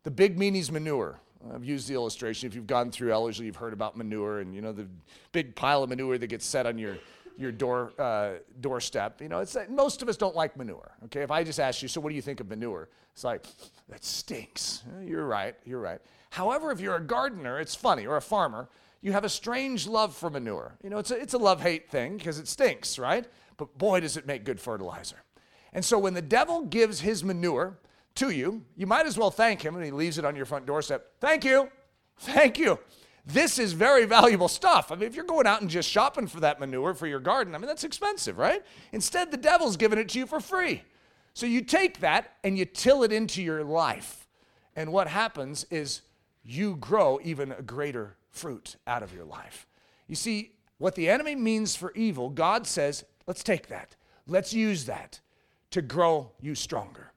[0.04, 1.20] The big meanie's manure.
[1.54, 2.48] I've used the illustration.
[2.48, 4.88] If you've gone through Ellerslie, you've heard about manure and you know the
[5.32, 6.98] big pile of manure that gets set on your
[7.38, 9.22] your door uh, doorstep.
[9.22, 10.92] You know, it's most of us don't like manure.
[11.06, 12.90] Okay, if I just ask you, so what do you think of manure?
[13.14, 13.46] It's like
[13.90, 14.84] that stinks.
[15.04, 15.56] You're right.
[15.66, 16.00] You're right.
[16.30, 18.70] However, if you're a gardener, it's funny, or a farmer,
[19.02, 20.76] you have a strange love for manure.
[20.84, 23.26] You know, it's a, it's a love hate thing because it stinks, right?
[23.58, 25.18] But boy, does it make good fertilizer.
[25.74, 27.78] And so when the devil gives his manure
[28.16, 30.66] to you, you might as well thank him and he leaves it on your front
[30.66, 31.14] doorstep.
[31.20, 31.70] Thank you.
[32.18, 32.80] Thank you.
[33.26, 34.92] This is very valuable stuff.
[34.92, 37.54] I mean, if you're going out and just shopping for that manure for your garden,
[37.54, 38.64] I mean, that's expensive, right?
[38.92, 40.84] Instead, the devil's giving it to you for free.
[41.34, 44.28] So you take that and you till it into your life.
[44.76, 46.02] And what happens is
[46.44, 49.68] you grow even a greater fruit out of your life.
[50.08, 53.96] You see, what the enemy means for evil, God says, let's take that.
[54.28, 55.20] Let's use that
[55.70, 57.11] to grow you stronger.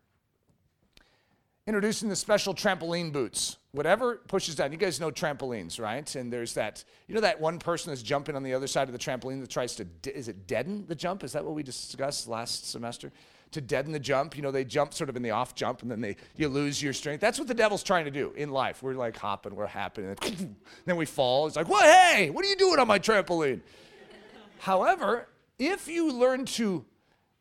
[1.67, 3.57] Introducing the special trampoline boots.
[3.73, 4.71] Whatever pushes down.
[4.71, 6.15] You guys know trampolines, right?
[6.15, 8.93] And there's that, you know, that one person that's jumping on the other side of
[8.93, 11.25] the trampoline that tries to, is it deaden the jump?
[11.25, 13.13] Is that what we discussed last semester?
[13.55, 14.37] to deaden the jump.
[14.37, 16.83] You know, they jump sort of in the off jump and then they you lose
[16.83, 17.21] your strength.
[17.21, 18.83] That's what the devil's trying to do in life.
[18.83, 21.47] We're like hopping, we're happy, and then we fall.
[21.47, 21.85] It's like, what?
[21.85, 23.61] Hey, what are you doing on my trampoline?
[24.59, 26.85] However, if you learn to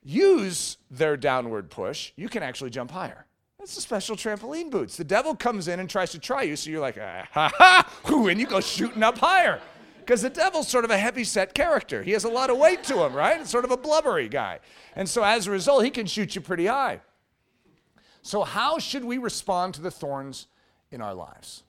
[0.03, 3.25] use their downward push, you can actually jump higher.
[3.63, 4.97] That's the special trampoline boots.
[4.97, 8.28] The devil comes in and tries to try you, so you're like, ah, ha ha,
[8.28, 9.62] and you go shooting up higher.
[9.99, 12.04] Because the devil's sort of a heavy set character.
[12.04, 13.39] He has a lot of weight to him, right?
[13.39, 14.60] It's sort of a blubbery guy.
[14.97, 16.99] And so as a result, he can shoot you pretty high.
[18.21, 20.47] So, how should we respond to the thorns
[20.91, 21.63] in our lives?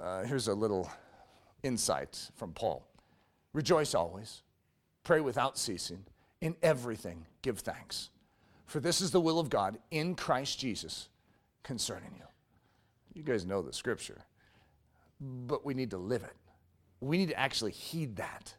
[0.00, 0.90] Uh, here's a little
[1.62, 2.82] insight from Paul
[3.52, 4.40] Rejoice always,
[5.02, 6.06] pray without ceasing,
[6.40, 8.08] in everything give thanks.
[8.74, 11.08] For this is the will of God in Christ Jesus
[11.62, 12.24] concerning you.
[13.12, 14.22] You guys know the scripture,
[15.20, 16.34] but we need to live it.
[16.98, 18.52] We need to actually heed that.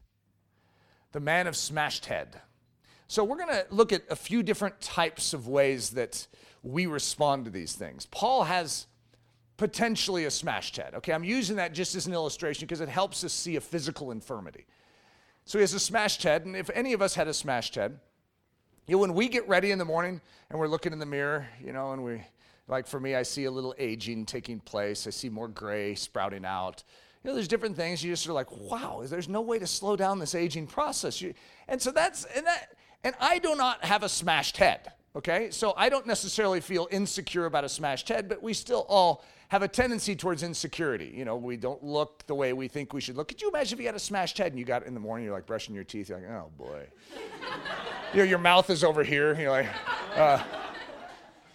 [1.11, 2.39] The man of smashed head.
[3.09, 6.27] So, we're going to look at a few different types of ways that
[6.63, 8.05] we respond to these things.
[8.05, 8.87] Paul has
[9.57, 10.93] potentially a smashed head.
[10.93, 14.11] Okay, I'm using that just as an illustration because it helps us see a physical
[14.11, 14.65] infirmity.
[15.43, 17.99] So, he has a smashed head, and if any of us had a smashed head,
[18.87, 21.47] you know, when we get ready in the morning and we're looking in the mirror,
[21.63, 22.21] you know, and we,
[22.67, 26.45] like for me, I see a little aging taking place, I see more gray sprouting
[26.45, 26.83] out.
[27.23, 29.95] You know, there's different things you just are like, wow, there's no way to slow
[29.95, 31.19] down this aging process.
[31.19, 31.33] You,
[31.67, 35.49] and so that's, and that, and I do not have a smashed head, okay?
[35.49, 39.61] So I don't necessarily feel insecure about a smashed head, but we still all have
[39.61, 41.13] a tendency towards insecurity.
[41.15, 43.27] You know, we don't look the way we think we should look.
[43.27, 45.25] Could you imagine if you had a smashed head and you got in the morning,
[45.25, 46.85] you're like brushing your teeth, you're like, oh boy.
[48.13, 49.67] you know, your mouth is over here, you're like,
[50.15, 50.41] uh,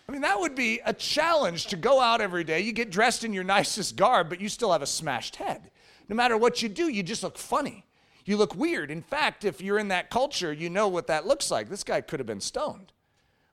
[0.09, 2.61] I mean, that would be a challenge to go out every day.
[2.61, 5.71] You get dressed in your nicest garb, but you still have a smashed head.
[6.09, 7.87] No matter what you do, you just look funny.
[8.25, 8.91] You look weird.
[8.91, 11.69] In fact, if you're in that culture, you know what that looks like.
[11.69, 12.93] This guy could have been stoned,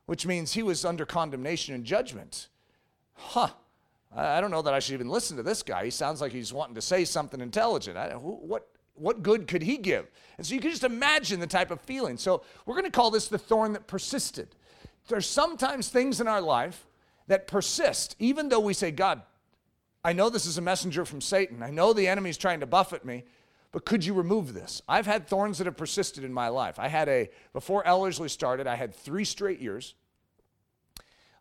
[0.06, 2.48] which means he was under condemnation and judgment.
[3.14, 3.50] Huh.
[4.14, 5.84] I don't know that I should even listen to this guy.
[5.84, 7.96] He sounds like he's wanting to say something intelligent.
[7.96, 10.10] I, what, what good could he give?
[10.38, 12.16] And so you can just imagine the type of feeling.
[12.16, 14.48] So we're going to call this the thorn that persisted.
[15.08, 16.86] There's sometimes things in our life
[17.26, 19.22] that persist, even though we say, God,
[20.04, 21.62] I know this is a messenger from Satan.
[21.62, 23.24] I know the enemy's trying to buffet me,
[23.72, 24.80] but could you remove this?
[24.88, 26.78] I've had thorns that have persisted in my life.
[26.78, 29.94] I had a, before Ellerslie started, I had three straight years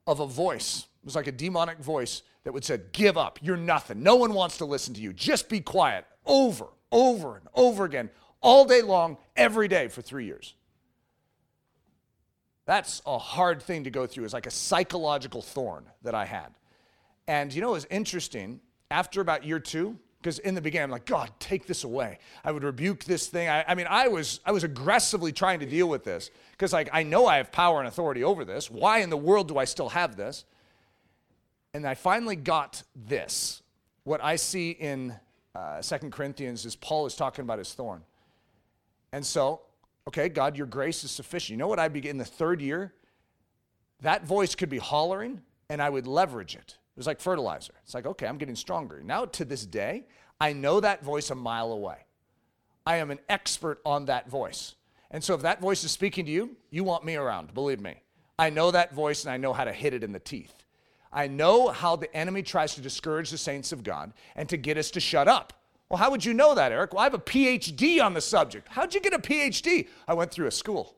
[0.06, 0.87] of a voice.
[1.02, 3.40] It was like a demonic voice that would say, Give up.
[3.42, 4.04] You're nothing.
[4.04, 5.14] No one wants to listen to you.
[5.14, 6.06] Just be quiet.
[6.26, 8.10] Over, over, and over again,
[8.42, 10.56] all day long, every day for three years.
[12.66, 14.26] That's a hard thing to go through.
[14.26, 16.50] It's like a psychological thorn that I had.
[17.28, 18.60] And you know, it was interesting.
[18.90, 22.20] After about year two, because in the beginning I'm like, God, take this away.
[22.44, 23.48] I would rebuke this thing.
[23.48, 26.90] I, I mean, I was I was aggressively trying to deal with this because like
[26.92, 28.70] I know I have power and authority over this.
[28.70, 30.44] Why in the world do I still have this?
[31.78, 33.62] And I finally got this.
[34.04, 35.14] What I see in
[35.54, 38.02] uh, Second Corinthians is Paul is talking about his thorn.
[39.14, 39.62] And so,
[40.08, 41.52] okay, God, your grace is sufficient.
[41.52, 42.96] You know what I begin in the third year?
[44.02, 46.80] That voice could be hollering, and I would leverage it.
[46.96, 47.74] It was like fertilizer.
[47.84, 49.04] It's like, okay, I'm getting stronger.
[49.04, 50.08] Now, to this day,
[50.42, 52.08] I know that voice a mile away.
[52.88, 54.74] I am an expert on that voice.
[55.12, 58.02] And so, if that voice is speaking to you, you want me around, believe me.
[58.40, 60.64] I know that voice and I know how to hit it in the teeth.
[61.12, 64.78] I know how the enemy tries to discourage the saints of God and to get
[64.78, 65.54] us to shut up.
[65.90, 66.94] Well, how would you know that, Eric?
[66.94, 68.68] Well, I have a PhD on the subject.
[68.70, 69.88] How'd you get a PhD?
[70.08, 70.96] I went through a school.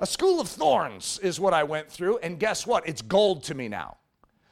[0.00, 2.86] a school of thorns is what I went through, and guess what?
[2.86, 3.96] It's gold to me now.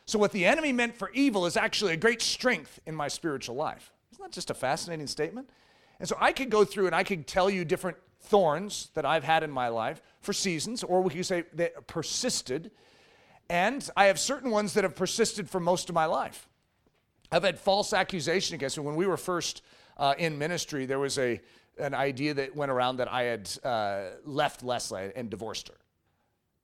[0.07, 3.57] So, what the enemy meant for evil is actually a great strength in my spiritual
[3.57, 3.93] life.
[4.13, 5.51] Isn't that just a fascinating statement?
[6.01, 9.25] And so, I could go through and I could tell you different thorns that I've
[9.25, 12.71] had in my life for seasons, or we could say that persisted
[13.49, 16.49] and I have certain ones that have persisted for most of my life.
[17.31, 18.85] I've had false accusation against me.
[18.85, 19.63] When we were first
[19.97, 21.41] uh, in ministry, there was a,
[21.79, 25.75] an idea that went around that I had uh, left Leslie and divorced her.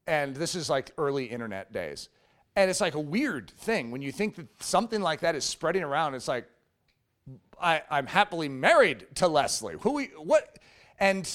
[0.07, 2.09] And this is like early internet days.
[2.55, 5.83] And it's like a weird thing when you think that something like that is spreading
[5.83, 6.15] around.
[6.15, 6.47] It's like,
[7.61, 9.75] I, I'm happily married to Leslie.
[9.81, 10.59] Who we, what?
[10.99, 11.27] And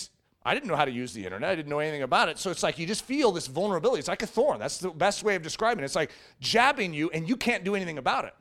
[0.43, 1.51] I didn't know how to use the internet.
[1.51, 2.39] I didn't know anything about it.
[2.39, 3.99] So it's like you just feel this vulnerability.
[3.99, 4.59] It's like a thorn.
[4.59, 5.87] That's the best way of describing it.
[5.87, 8.35] It's like jabbing you and you can't do anything about it.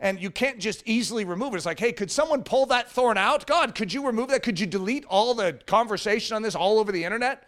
[0.00, 1.58] And you can't just easily remove it.
[1.58, 3.46] It's like, hey, could someone pull that thorn out?
[3.46, 4.42] God, could you remove that?
[4.42, 7.46] Could you delete all the conversation on this all over the internet?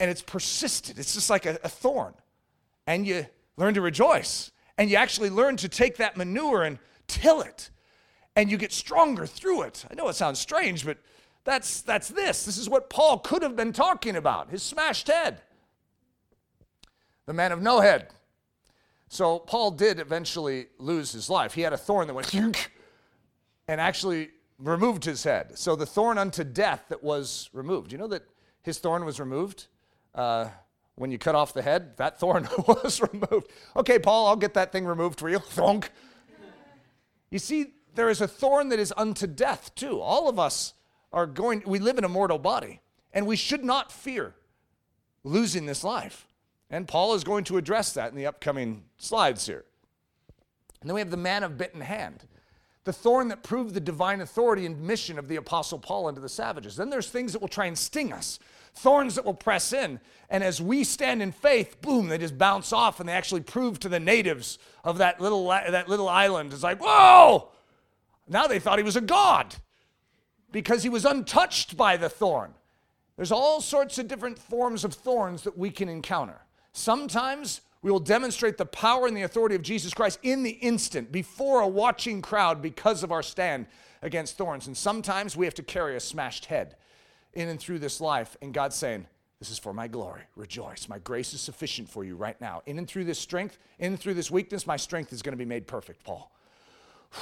[0.00, 0.98] And it's persistent.
[0.98, 2.14] It's just like a, a thorn.
[2.86, 4.50] And you learn to rejoice.
[4.76, 7.70] And you actually learn to take that manure and till it.
[8.34, 9.84] And you get stronger through it.
[9.90, 10.98] I know it sounds strange, but
[11.44, 12.44] that's, that's this.
[12.44, 15.40] This is what Paul could have been talking about his smashed head.
[17.26, 18.08] The man of no head.
[19.08, 21.54] So Paul did eventually lose his life.
[21.54, 22.30] He had a thorn that went
[23.68, 25.58] and actually removed his head.
[25.58, 27.92] So the thorn unto death that was removed.
[27.92, 28.22] You know that
[28.62, 29.66] his thorn was removed?
[30.14, 30.48] Uh,
[30.94, 33.50] when you cut off the head, that thorn was removed.
[33.76, 35.40] Okay, Paul, I'll get that thing removed for you.
[37.30, 40.02] You see, there is a thorn that is unto death too.
[40.02, 40.74] All of us
[41.12, 42.80] are going, we live in a mortal body,
[43.12, 44.34] and we should not fear
[45.24, 46.26] losing this life.
[46.70, 49.64] And Paul is going to address that in the upcoming slides here.
[50.80, 52.24] And then we have the man of bitten hand,
[52.84, 56.28] the thorn that proved the divine authority and mission of the Apostle Paul unto the
[56.28, 56.74] savages.
[56.74, 58.38] Then there's things that will try and sting us,
[58.74, 60.00] thorns that will press in.
[60.30, 63.78] And as we stand in faith, boom, they just bounce off and they actually prove
[63.80, 67.50] to the natives of that little, that little island, it's like, whoa!
[68.26, 69.54] Now they thought he was a god
[70.52, 72.54] because he was untouched by the thorn.
[73.16, 76.40] There's all sorts of different forms of thorns that we can encounter.
[76.72, 81.10] Sometimes we will demonstrate the power and the authority of Jesus Christ in the instant
[81.10, 83.66] before a watching crowd because of our stand
[84.02, 84.66] against thorns.
[84.66, 86.76] And sometimes we have to carry a smashed head
[87.34, 88.36] in and through this life.
[88.40, 89.06] And God's saying,
[89.40, 90.22] This is for my glory.
[90.36, 90.88] Rejoice.
[90.88, 92.62] My grace is sufficient for you right now.
[92.66, 95.36] In and through this strength, in and through this weakness, my strength is going to
[95.36, 96.32] be made perfect, Paul.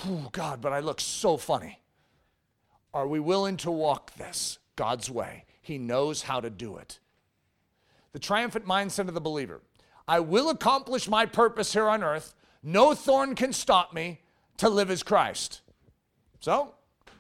[0.03, 1.81] Whew, God, but I look so funny.
[2.93, 5.45] Are we willing to walk this God's way?
[5.63, 6.99] He knows how to do it.
[8.13, 9.61] The triumphant mindset of the believer
[10.09, 12.35] I will accomplish my purpose here on earth.
[12.65, 14.21] No thorn can stop me
[14.57, 15.61] to live as Christ.
[16.41, 16.75] So,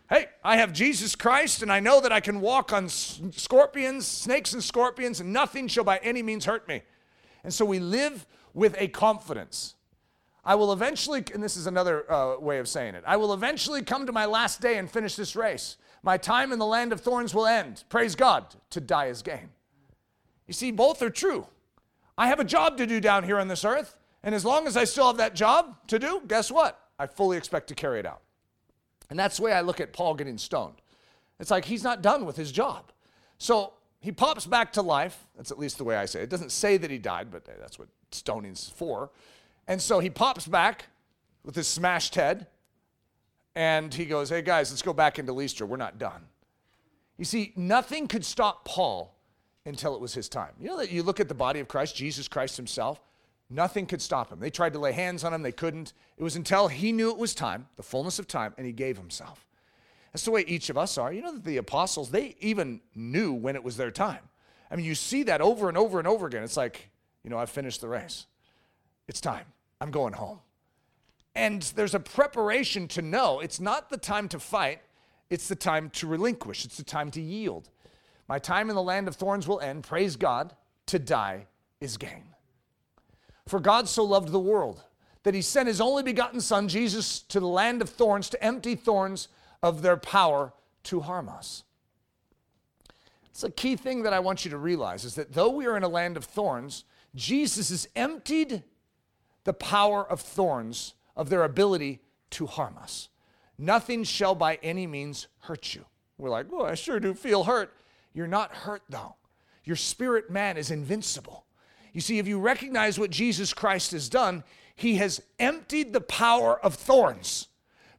[0.09, 4.53] hey, I have Jesus Christ, and I know that I can walk on scorpions, snakes,
[4.53, 6.83] and scorpions, and nothing shall by any means hurt me.
[7.45, 9.77] And so we live with a confidence.
[10.45, 13.82] I will eventually, and this is another uh, way of saying it, I will eventually
[13.82, 15.76] come to my last day and finish this race.
[16.03, 17.84] My time in the land of thorns will end.
[17.88, 18.47] Praise God.
[18.70, 19.51] To die is gain.
[20.47, 21.47] You see, both are true.
[22.16, 24.76] I have a job to do down here on this earth, and as long as
[24.76, 26.78] I still have that job to do, guess what?
[26.99, 28.20] I fully expect to carry it out.
[29.09, 30.80] And that's the way I look at Paul getting stoned.
[31.38, 32.93] It's like he's not done with his job.
[33.38, 35.26] So he pops back to life.
[35.36, 36.24] That's at least the way I say it.
[36.24, 39.11] It doesn't say that he died, but that's what stoning's for.
[39.71, 40.87] And so he pops back
[41.45, 42.49] with his smashed head,
[43.55, 45.64] and he goes, Hey guys, let's go back into Lystra.
[45.64, 46.25] We're not done.
[47.16, 49.14] You see, nothing could stop Paul
[49.64, 50.51] until it was his time.
[50.59, 53.01] You know that you look at the body of Christ, Jesus Christ himself,
[53.49, 54.41] nothing could stop him.
[54.41, 55.93] They tried to lay hands on him, they couldn't.
[56.18, 58.99] It was until he knew it was time, the fullness of time, and he gave
[58.99, 59.47] himself.
[60.12, 61.12] That's the way each of us are.
[61.12, 64.31] You know that the apostles, they even knew when it was their time.
[64.68, 66.43] I mean, you see that over and over and over again.
[66.43, 66.91] It's like,
[67.23, 68.27] you know, I've finished the race.
[69.07, 69.45] It's time.
[69.81, 70.41] I'm going home.
[71.35, 74.81] And there's a preparation to know it's not the time to fight,
[75.31, 77.70] it's the time to relinquish, it's the time to yield.
[78.28, 79.85] My time in the land of thorns will end.
[79.85, 80.55] Praise God.
[80.87, 81.47] To die
[81.81, 82.35] is gain.
[83.47, 84.85] For God so loved the world
[85.22, 88.74] that he sent his only begotten Son, Jesus, to the land of thorns to empty
[88.74, 89.28] thorns
[89.62, 90.53] of their power
[90.85, 91.64] to harm us.
[93.31, 95.76] It's a key thing that I want you to realize is that though we are
[95.76, 98.62] in a land of thorns, Jesus has emptied
[99.45, 103.09] the power of thorns of their ability to harm us.
[103.59, 105.84] Nothing shall by any means hurt you.
[106.18, 107.74] We're like, well, I sure do feel hurt.
[108.12, 109.16] You're not hurt though.
[109.64, 111.45] Your spirit man is invincible.
[111.93, 116.59] You see, if you recognize what Jesus Christ has done, he has emptied the power
[116.64, 117.49] of thorns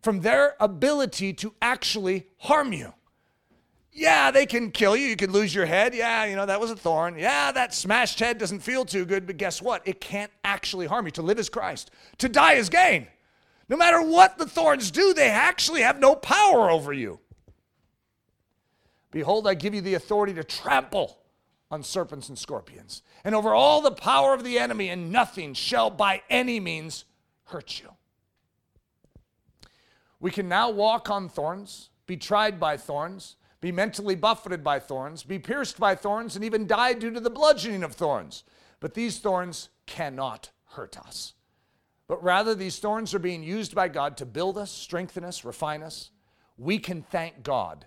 [0.01, 2.93] from their ability to actually harm you.
[3.93, 5.07] Yeah, they can kill you.
[5.07, 5.93] You can lose your head.
[5.93, 7.17] Yeah, you know, that was a thorn.
[7.17, 9.85] Yeah, that smashed head doesn't feel too good, but guess what?
[9.85, 11.11] It can't actually harm you.
[11.11, 13.07] To live is Christ, to die is gain.
[13.67, 17.19] No matter what the thorns do, they actually have no power over you.
[19.11, 21.17] Behold, I give you the authority to trample
[21.69, 25.89] on serpents and scorpions, and over all the power of the enemy, and nothing shall
[25.89, 27.05] by any means
[27.45, 27.89] hurt you.
[30.19, 35.23] We can now walk on thorns, be tried by thorns be mentally buffeted by thorns,
[35.23, 38.43] be pierced by thorns, and even die due to the bludgeoning of thorns.
[38.79, 41.33] But these thorns cannot hurt us.
[42.07, 45.83] But rather, these thorns are being used by God to build us, strengthen us, refine
[45.83, 46.09] us.
[46.57, 47.85] We can thank God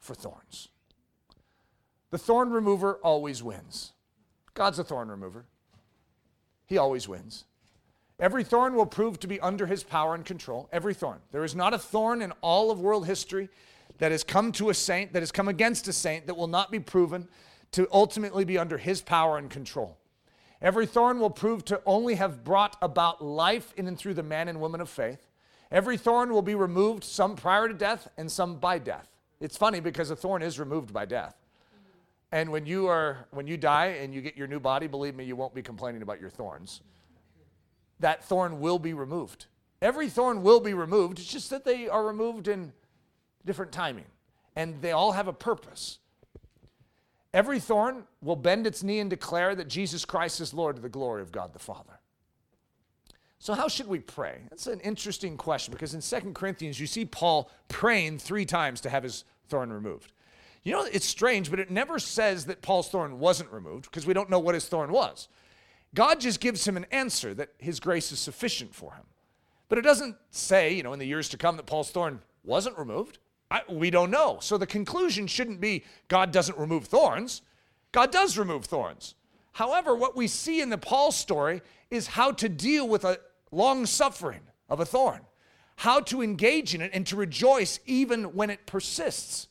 [0.00, 0.68] for thorns.
[2.10, 3.92] The thorn remover always wins.
[4.54, 5.46] God's a thorn remover,
[6.66, 7.44] He always wins.
[8.18, 10.68] Every thorn will prove to be under His power and control.
[10.72, 11.20] Every thorn.
[11.30, 13.48] There is not a thorn in all of world history
[14.02, 16.72] that has come to a saint, that has come against a saint, that will not
[16.72, 17.28] be proven
[17.70, 19.96] to ultimately be under his power and control.
[20.60, 24.48] Every thorn will prove to only have brought about life in and through the man
[24.48, 25.30] and woman of faith.
[25.70, 29.06] Every thorn will be removed, some prior to death and some by death.
[29.38, 31.36] It's funny because a thorn is removed by death.
[32.32, 35.22] And when you are when you die and you get your new body, believe me,
[35.22, 36.80] you won't be complaining about your thorns.
[38.00, 39.46] That thorn will be removed.
[39.80, 41.20] Every thorn will be removed.
[41.20, 42.72] It's just that they are removed in
[43.44, 44.06] different timing,
[44.56, 45.98] and they all have a purpose.
[47.34, 50.88] Every thorn will bend its knee and declare that Jesus Christ is Lord to the
[50.88, 51.98] glory of God the Father.
[53.38, 54.42] So, how should we pray?
[54.50, 58.90] That's an interesting question because in 2 Corinthians, you see Paul praying three times to
[58.90, 60.12] have his thorn removed.
[60.62, 64.14] You know, it's strange, but it never says that Paul's thorn wasn't removed because we
[64.14, 65.26] don't know what his thorn was.
[65.94, 69.04] God just gives him an answer that his grace is sufficient for him.
[69.68, 72.78] But it doesn't say, you know, in the years to come that Paul's thorn wasn't
[72.78, 73.18] removed.
[73.52, 74.38] I, we don't know.
[74.40, 77.42] So the conclusion shouldn't be God doesn't remove thorns.
[77.92, 79.14] God does remove thorns.
[79.52, 83.84] However, what we see in the Paul story is how to deal with a long
[83.84, 84.40] suffering
[84.70, 85.20] of a thorn,
[85.76, 89.48] how to engage in it and to rejoice even when it persists.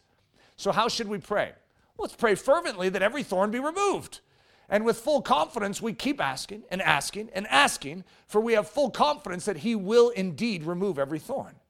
[0.58, 1.52] So, how should we pray?
[2.00, 4.22] Let's pray fervently that every thorn be removed.
[4.68, 8.90] And with full confidence, we keep asking and asking and asking, for we have full
[8.90, 11.61] confidence that He will indeed remove every thorn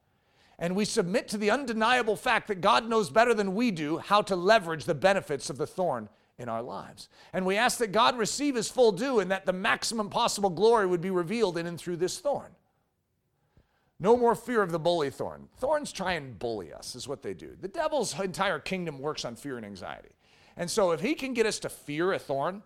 [0.62, 4.22] and we submit to the undeniable fact that God knows better than we do how
[4.22, 6.08] to leverage the benefits of the thorn
[6.38, 7.10] in our lives.
[7.34, 10.86] And we ask that God receive his full due and that the maximum possible glory
[10.86, 12.52] would be revealed in and through this thorn.
[14.00, 15.50] No more fear of the bully thorn.
[15.58, 17.58] Thorns try and bully us, is what they do.
[17.60, 20.16] The devil's entire kingdom works on fear and anxiety.
[20.56, 22.62] And so if he can get us to fear a thorn,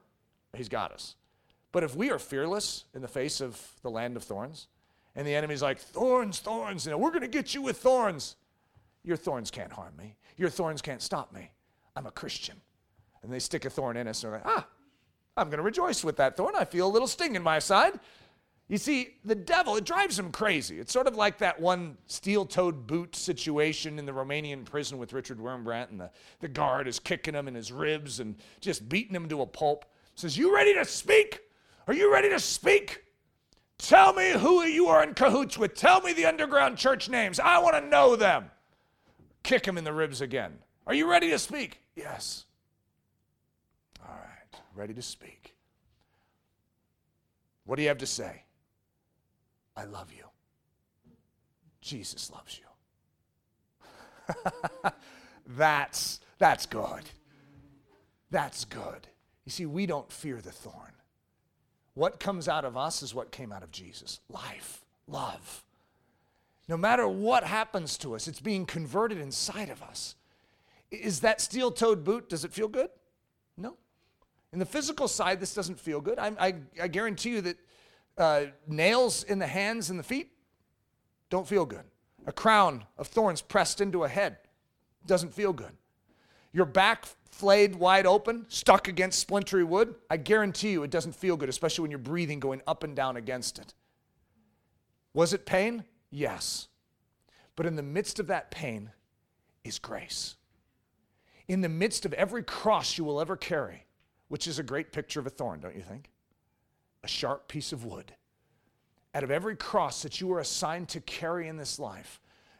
[0.53, 1.15] he's got us.
[1.71, 4.67] But if we are fearless in the face of the land of thorns,
[5.15, 8.35] and the enemy's like, thorns, thorns, you know, we're going to get you with thorns.
[9.03, 10.15] Your thorns can't harm me.
[10.37, 11.51] Your thorns can't stop me.
[11.95, 12.59] I'm a Christian.
[13.23, 14.67] And they stick a thorn in us and they're like, ah,
[15.37, 16.53] I'm going to rejoice with that thorn.
[16.57, 17.99] I feel a little sting in my side.
[18.67, 20.79] You see, the devil, it drives him crazy.
[20.79, 25.13] It's sort of like that one steel toed boot situation in the Romanian prison with
[25.13, 26.09] Richard Wurmbrand, and the,
[26.39, 29.85] the guard is kicking him in his ribs and just beating him to a pulp.
[30.15, 31.41] Says, You ready to speak?
[31.87, 33.04] Are you ready to speak?
[33.77, 35.75] Tell me who you are in cahoots with.
[35.75, 37.39] Tell me the underground church names.
[37.39, 38.51] I want to know them.
[39.43, 40.57] Kick him in the ribs again.
[40.87, 41.81] Are you ready to speak?
[41.95, 42.45] Yes.
[44.01, 45.55] All right, ready to speak.
[47.65, 48.43] What do you have to say?
[49.75, 50.23] I love you.
[51.81, 52.65] Jesus loves you.
[55.47, 57.03] that's, that's good.
[58.31, 59.07] That's good.
[59.45, 60.94] You see, we don't fear the thorn.
[61.95, 65.63] What comes out of us is what came out of Jesus life, love.
[66.67, 70.15] No matter what happens to us, it's being converted inside of us.
[70.91, 72.89] Is that steel toed boot, does it feel good?
[73.57, 73.77] No.
[74.51, 76.17] In the physical side, this doesn't feel good.
[76.19, 77.57] I, I, I guarantee you that
[78.17, 80.31] uh, nails in the hands and the feet
[81.29, 81.83] don't feel good.
[82.25, 84.37] A crown of thorns pressed into a head
[85.05, 85.71] doesn't feel good.
[86.55, 91.35] Your back flayed wide open, stuck against splintery wood, I guarantee you it doesn't feel
[91.35, 93.73] good, especially when you're breathing going up and down against it.
[95.13, 95.83] Was it pain?
[96.09, 96.69] Yes.
[97.55, 98.91] But in the midst of that pain
[99.65, 100.35] is grace.
[101.47, 103.85] In the midst of every cross you will ever carry,
[104.29, 106.09] which is a great picture of a thorn, don't you think?
[107.05, 108.13] a sharp piece of wood.
[109.13, 112.19] Out of every cross that you are assigned to carry in this life,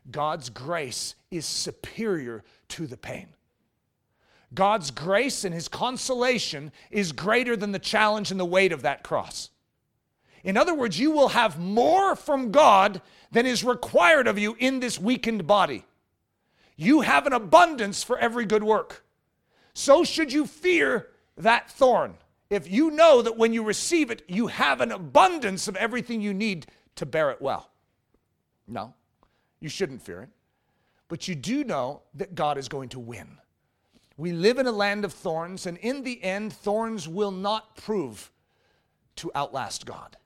[0.10, 3.35] God's grace is superior to the pain.
[4.54, 9.04] God's grace and his consolation is greater than the challenge and the weight of that
[9.04, 9.50] cross.
[10.44, 14.80] In other words, you will have more from God than is required of you in
[14.80, 15.86] this weakened body.
[16.78, 19.04] You have an abundance for every good work.
[19.74, 22.16] So should you fear that thorn
[22.50, 26.34] if you know that when you receive it, you have an abundance of everything you
[26.34, 27.70] need to bear it well.
[28.68, 28.94] No,
[29.60, 30.30] you shouldn't fear it.
[31.08, 33.38] But you do know that God is going to win.
[34.18, 38.32] We live in a land of thorns, and in the end, thorns will not prove
[39.18, 40.18] to outlast God.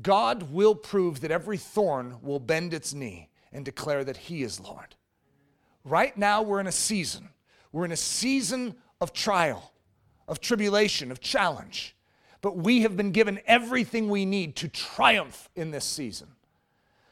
[0.00, 4.58] God will prove that every thorn will bend its knee and declare that He is
[4.58, 4.96] Lord.
[5.84, 7.28] Right now, we're in a season.
[7.70, 9.72] We're in a season of trial
[10.28, 11.96] of tribulation, of challenge.
[12.40, 16.28] But we have been given everything we need to triumph in this season.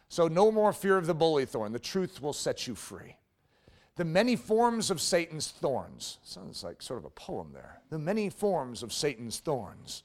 [0.08, 1.72] So, no more fear of the bully thorn.
[1.72, 3.16] The truth will set you free.
[4.00, 6.16] The many forms of Satan's thorns.
[6.22, 7.82] Sounds like sort of a poem there.
[7.90, 10.04] The many forms of Satan's thorns.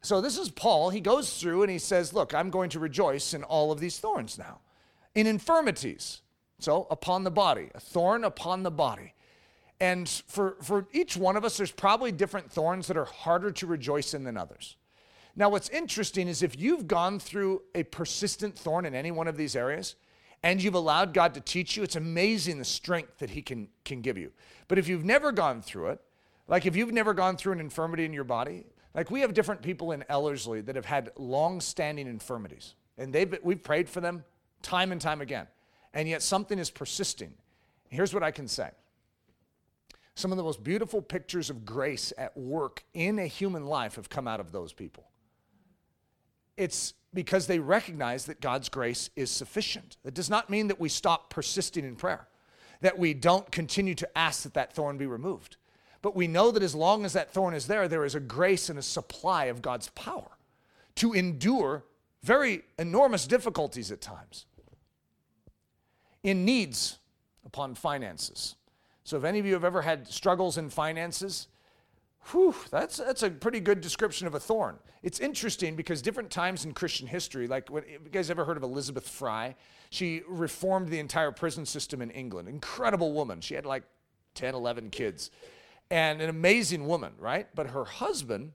[0.00, 0.90] So, this is Paul.
[0.90, 4.00] He goes through and he says, Look, I'm going to rejoice in all of these
[4.00, 4.58] thorns now.
[5.14, 6.22] In infirmities.
[6.58, 9.14] So, upon the body, a thorn upon the body.
[9.78, 13.66] And for, for each one of us, there's probably different thorns that are harder to
[13.68, 14.74] rejoice in than others.
[15.36, 19.36] Now, what's interesting is if you've gone through a persistent thorn in any one of
[19.36, 19.94] these areas
[20.42, 24.00] and you've allowed God to teach you, it's amazing the strength that He can, can
[24.00, 24.32] give you.
[24.68, 26.00] But if you've never gone through it,
[26.48, 29.62] like if you've never gone through an infirmity in your body, like we have different
[29.62, 34.24] people in Ellerslie that have had long standing infirmities, and they've, we've prayed for them
[34.62, 35.46] time and time again,
[35.94, 37.32] and yet something is persisting.
[37.88, 38.70] Here's what I can say
[40.14, 44.10] some of the most beautiful pictures of grace at work in a human life have
[44.10, 45.04] come out of those people.
[46.56, 49.96] It's because they recognize that God's grace is sufficient.
[50.04, 52.26] That does not mean that we stop persisting in prayer,
[52.80, 55.56] that we don't continue to ask that that thorn be removed.
[56.00, 58.68] But we know that as long as that thorn is there, there is a grace
[58.68, 60.30] and a supply of God's power
[60.96, 61.84] to endure
[62.22, 64.46] very enormous difficulties at times.
[66.22, 66.98] In needs
[67.44, 68.56] upon finances,
[69.04, 71.48] so if any of you have ever had struggles in finances,
[72.30, 74.76] whew, that's, that's a pretty good description of a thorn.
[75.02, 78.62] It's interesting because different times in Christian history, like what, you guys ever heard of
[78.62, 79.56] Elizabeth Fry?
[79.90, 82.48] She reformed the entire prison system in England.
[82.48, 83.40] Incredible woman.
[83.40, 83.82] She had like
[84.34, 85.30] 10, 11 kids.
[85.90, 87.48] And an amazing woman, right?
[87.54, 88.52] But her husband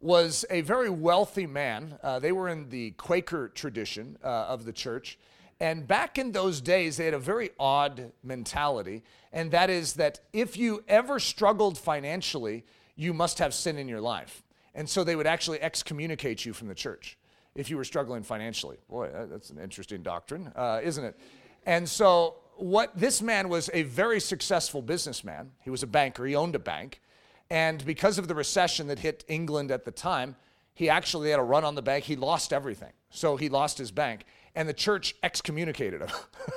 [0.00, 1.98] was a very wealthy man.
[2.02, 5.18] Uh, they were in the Quaker tradition uh, of the church.
[5.58, 9.02] And back in those days, they had a very odd mentality,
[9.32, 14.00] and that is that if you ever struggled financially, you must have sin in your
[14.00, 14.42] life.
[14.74, 17.16] And so they would actually excommunicate you from the church
[17.54, 18.76] if you were struggling financially.
[18.88, 21.18] Boy, that's an interesting doctrine, uh, isn't it?
[21.64, 25.52] And so, what this man was a very successful businessman.
[25.62, 27.00] He was a banker, he owned a bank.
[27.48, 30.36] And because of the recession that hit England at the time,
[30.74, 32.04] he actually had a run on the bank.
[32.04, 32.92] He lost everything.
[33.10, 34.26] So he lost his bank
[34.56, 36.08] and the church excommunicated him.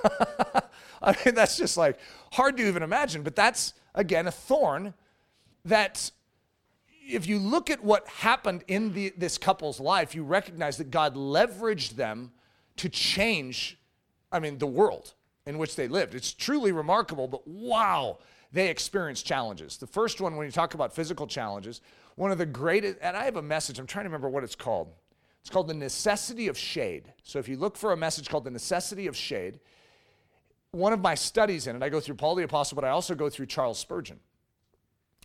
[1.02, 2.00] I mean, that's just like
[2.32, 4.94] hard to even imagine, but that's again a thorn
[5.66, 6.10] that
[7.08, 11.16] if you look at what happened in the, this couple's life, you recognize that God
[11.16, 12.32] leveraged them
[12.78, 13.78] to change,
[14.32, 15.14] I mean, the world
[15.46, 16.16] in which they lived.
[16.16, 18.20] It's truly remarkable, but wow,
[18.54, 19.78] they experienced challenges.
[19.78, 21.82] The first one, when you talk about physical challenges,
[22.16, 24.56] one of the greatest, and I have a message, I'm trying to remember what it's
[24.56, 24.90] called.
[25.50, 27.12] It's called The Necessity of Shade.
[27.24, 29.60] So if you look for a message called The Necessity of Shade,
[30.70, 33.16] one of my studies in it, I go through Paul the Apostle, but I also
[33.16, 34.20] go through Charles Spurgeon.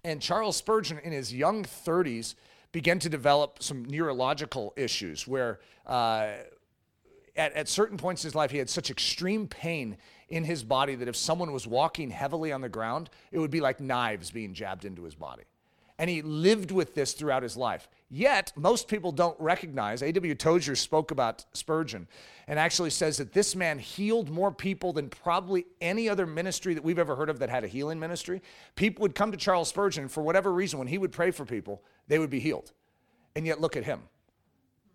[0.02, 2.36] And Charles Spurgeon, in his young 30s,
[2.72, 6.28] began to develop some neurological issues where uh,
[7.36, 9.98] at, at certain points in his life, he had such extreme pain
[10.30, 13.60] in his body that if someone was walking heavily on the ground, it would be
[13.60, 15.44] like knives being jabbed into his body.
[15.98, 17.88] And he lived with this throughout his life.
[18.16, 20.00] Yet, most people don't recognize.
[20.00, 20.36] A.W.
[20.36, 22.06] Tozer spoke about Spurgeon
[22.46, 26.84] and actually says that this man healed more people than probably any other ministry that
[26.84, 28.40] we've ever heard of that had a healing ministry.
[28.76, 31.82] People would come to Charles Spurgeon, for whatever reason, when he would pray for people,
[32.06, 32.70] they would be healed.
[33.34, 34.02] And yet, look at him.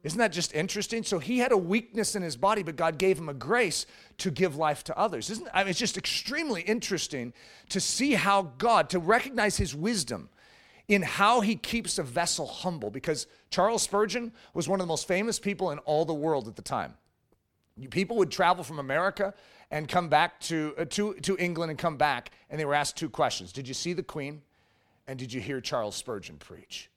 [0.01, 1.03] Isn't that just interesting?
[1.03, 3.86] So he had a weakness in his body, but God gave him a grace
[4.20, 5.30] to give life to others.
[5.30, 7.34] Isn't I mean, it's just extremely interesting
[7.67, 10.30] to see how God, to recognize his wisdom
[10.90, 15.08] in how he keeps a vessel humble, because Charles Spurgeon was one of the most
[15.08, 16.96] famous people in all the world at the time.
[17.92, 19.34] People would travel from America
[19.72, 22.98] and come back to, uh, to, to England and come back, and they were asked
[22.98, 24.42] two questions Did you see the Queen?
[25.08, 26.90] And did you hear Charles Spurgeon preach?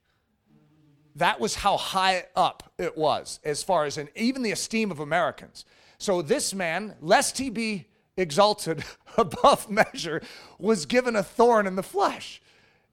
[1.17, 5.01] That was how high up it was as far as in even the esteem of
[5.01, 5.67] Americans.
[5.99, 7.87] So this man, lest he be
[8.17, 8.85] exalted
[9.19, 10.23] above measure,
[10.59, 12.41] was given a thorn in the flesh.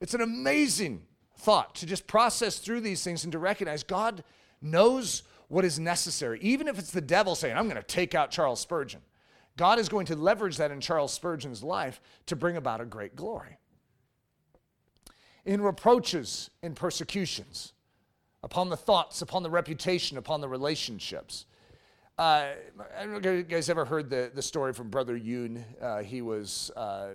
[0.02, 1.04] It's an amazing
[1.38, 4.24] thought to just process through these things and to recognize God
[4.62, 6.40] knows what is necessary.
[6.42, 9.02] Even if it's the devil saying, I'm going to take out Charles Spurgeon,
[9.58, 13.16] God is going to leverage that in Charles Spurgeon's life to bring about a great
[13.16, 13.58] glory.
[15.46, 17.74] In reproaches, in persecutions,
[18.44, 21.46] upon the thoughts, upon the reputation, upon the relationships.
[22.18, 22.50] Uh,
[22.98, 25.64] I don't know if you guys ever heard the, the story from Brother Yun.
[25.82, 27.10] Uh, he was uh,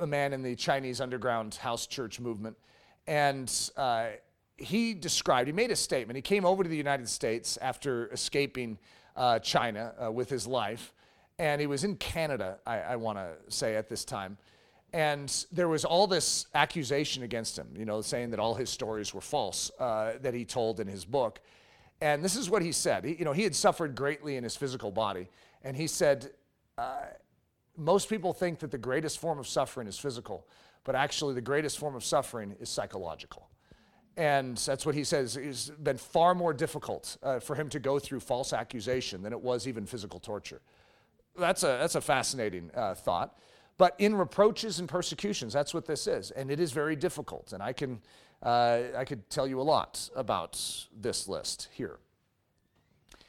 [0.00, 2.56] a man in the Chinese underground house church movement.
[3.06, 4.08] And uh,
[4.56, 6.16] he described, he made a statement.
[6.16, 8.78] He came over to the United States after escaping
[9.16, 10.92] uh, China uh, with his life.
[11.38, 14.36] And he was in Canada, I, I want to say, at this time.
[14.92, 19.14] And there was all this accusation against him, you know, saying that all his stories
[19.14, 21.40] were false uh, that he told in his book.
[22.00, 23.04] And this is what he said.
[23.04, 25.28] He, you know, he had suffered greatly in his physical body.
[25.62, 26.32] And he said,
[26.76, 27.02] uh,
[27.76, 30.46] most people think that the greatest form of suffering is physical,
[30.84, 33.48] but actually, the greatest form of suffering is psychological.
[34.16, 35.36] And that's what he says.
[35.36, 39.40] It's been far more difficult uh, for him to go through false accusation than it
[39.40, 40.60] was even physical torture.
[41.38, 43.38] That's a, that's a fascinating uh, thought.
[43.78, 46.32] But in reproaches and persecutions, that's what this is.
[46.32, 47.54] And it is very difficult.
[47.54, 48.00] And I can,
[48.42, 50.60] uh, I could tell you a lot about
[50.94, 51.98] this list here.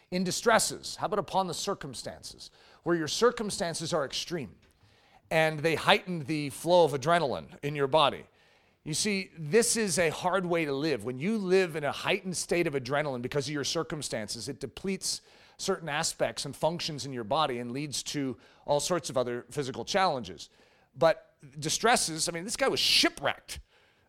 [0.10, 2.52] In distresses, how about upon the circumstances,
[2.84, 4.52] where your circumstances are extreme
[5.30, 8.26] and they heighten the flow of adrenaline in your body.
[8.84, 11.06] You see, this is a hard way to live.
[11.06, 15.22] When you live in a heightened state of adrenaline because of your circumstances, it depletes
[15.58, 19.86] certain aspects and functions in your body and leads to all sorts of other physical
[19.86, 20.50] challenges.
[20.98, 21.28] But
[21.60, 23.60] distresses, I mean, this guy was shipwrecked.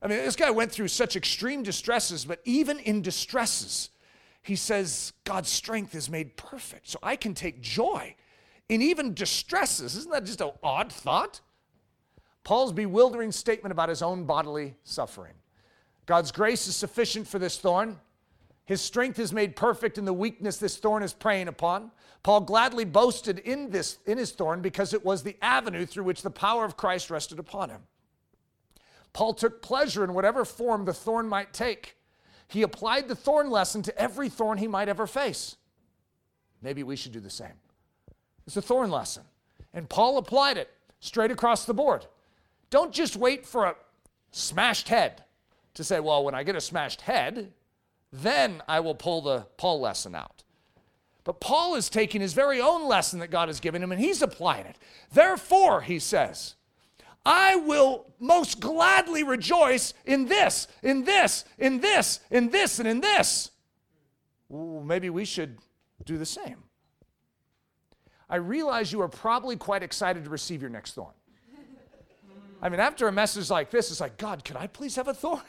[0.01, 3.91] I mean, this guy went through such extreme distresses, but even in distresses,
[4.43, 6.89] he says, God's strength is made perfect.
[6.89, 8.17] So I can take joy
[8.69, 9.97] in even distresses.
[9.97, 11.41] Isn't that just an odd thought?
[12.45, 15.35] Paul's bewildering statement about his own bodily suffering.
[16.07, 17.99] God's grace is sufficient for this thorn.
[18.65, 21.91] His strength is made perfect in the weakness this thorn is preying upon.
[22.23, 26.23] Paul gladly boasted in this in his thorn because it was the avenue through which
[26.23, 27.83] the power of Christ rested upon him.
[29.13, 31.97] Paul took pleasure in whatever form the thorn might take.
[32.49, 35.57] He applied the thorn lesson to every thorn he might ever face.
[36.63, 37.55] Maybe we should do the same.
[38.47, 39.25] It's a thorn lesson.
[39.75, 40.71] And Paul applied it
[41.01, 42.07] straight across the board.
[42.71, 43.77] Don't just wait for a
[44.31, 45.25] smashed head
[45.75, 47.53] to say, well, when I get a smashed head,
[48.13, 50.43] then I will pull the Paul lesson out.
[51.25, 54.23] But Paul is taking his very own lesson that God has given him and he's
[54.23, 54.77] applying it.
[55.13, 56.57] Therefore, he says,
[57.25, 63.01] I will most gladly rejoice in this, in this, in this, in this, and in
[63.01, 63.51] this.
[64.51, 65.59] Maybe we should
[66.05, 66.65] do the same.
[68.33, 71.13] I realize you are probably quite excited to receive your next thorn.
[72.63, 75.13] I mean, after a message like this, it's like, God, could I please have a
[75.13, 75.43] thorn?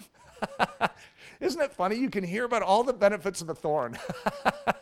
[1.40, 1.96] Isn't it funny?
[1.96, 3.98] You can hear about all the benefits of a thorn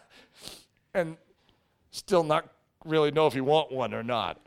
[0.96, 1.16] and
[1.92, 2.52] still not
[2.86, 4.42] really know if you want one or not.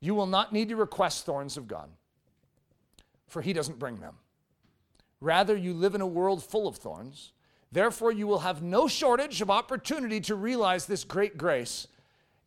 [0.00, 1.90] You will not need to request thorns of God,
[3.28, 4.14] for He doesn't bring them.
[5.20, 7.32] Rather, you live in a world full of thorns.
[7.72, 11.88] Therefore, you will have no shortage of opportunity to realize this great grace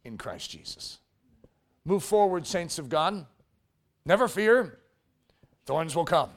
[0.04, 1.00] in Christ Jesus.
[1.84, 3.26] Move forward, saints of God.
[4.06, 4.78] Never fear,
[5.66, 6.30] thorns will come.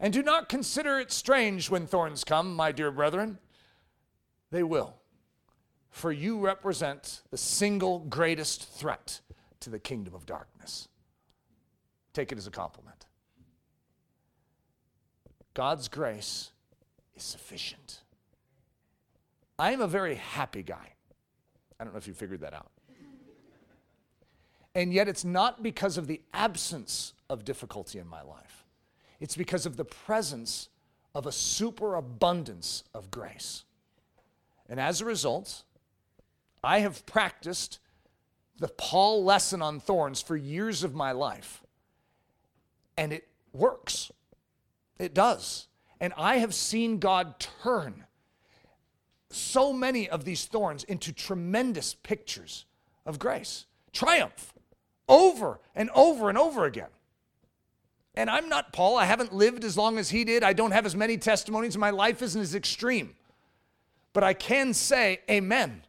[0.00, 3.38] And do not consider it strange when thorns come, my dear brethren.
[4.50, 4.96] They will.
[5.90, 9.20] For you represent the single greatest threat
[9.60, 10.88] to the kingdom of darkness.
[12.12, 13.06] Take it as a compliment.
[15.54, 16.50] God's grace
[17.16, 18.00] is sufficient.
[19.58, 20.94] I am a very happy guy.
[21.78, 22.70] I don't know if you figured that out.
[24.74, 28.64] And yet, it's not because of the absence of difficulty in my life,
[29.20, 30.68] it's because of the presence
[31.14, 33.64] of a superabundance of grace.
[34.68, 35.62] And as a result,
[36.64, 37.78] I have practiced
[38.58, 41.62] the Paul lesson on thorns for years of my life,
[42.96, 44.10] and it works.
[44.98, 45.68] It does.
[46.00, 48.04] And I have seen God turn
[49.30, 52.66] so many of these thorns into tremendous pictures
[53.04, 54.52] of grace, triumph,
[55.08, 56.88] over and over and over again.
[58.14, 58.96] And I'm not Paul.
[58.96, 60.44] I haven't lived as long as he did.
[60.44, 61.76] I don't have as many testimonies.
[61.76, 63.16] My life isn't as extreme.
[64.12, 65.82] But I can say, Amen.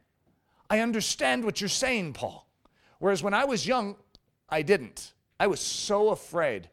[0.69, 2.47] I understand what you're saying, Paul.
[2.97, 3.95] Whereas when I was young,
[4.49, 5.13] I didn't.
[5.39, 6.69] I was so afraid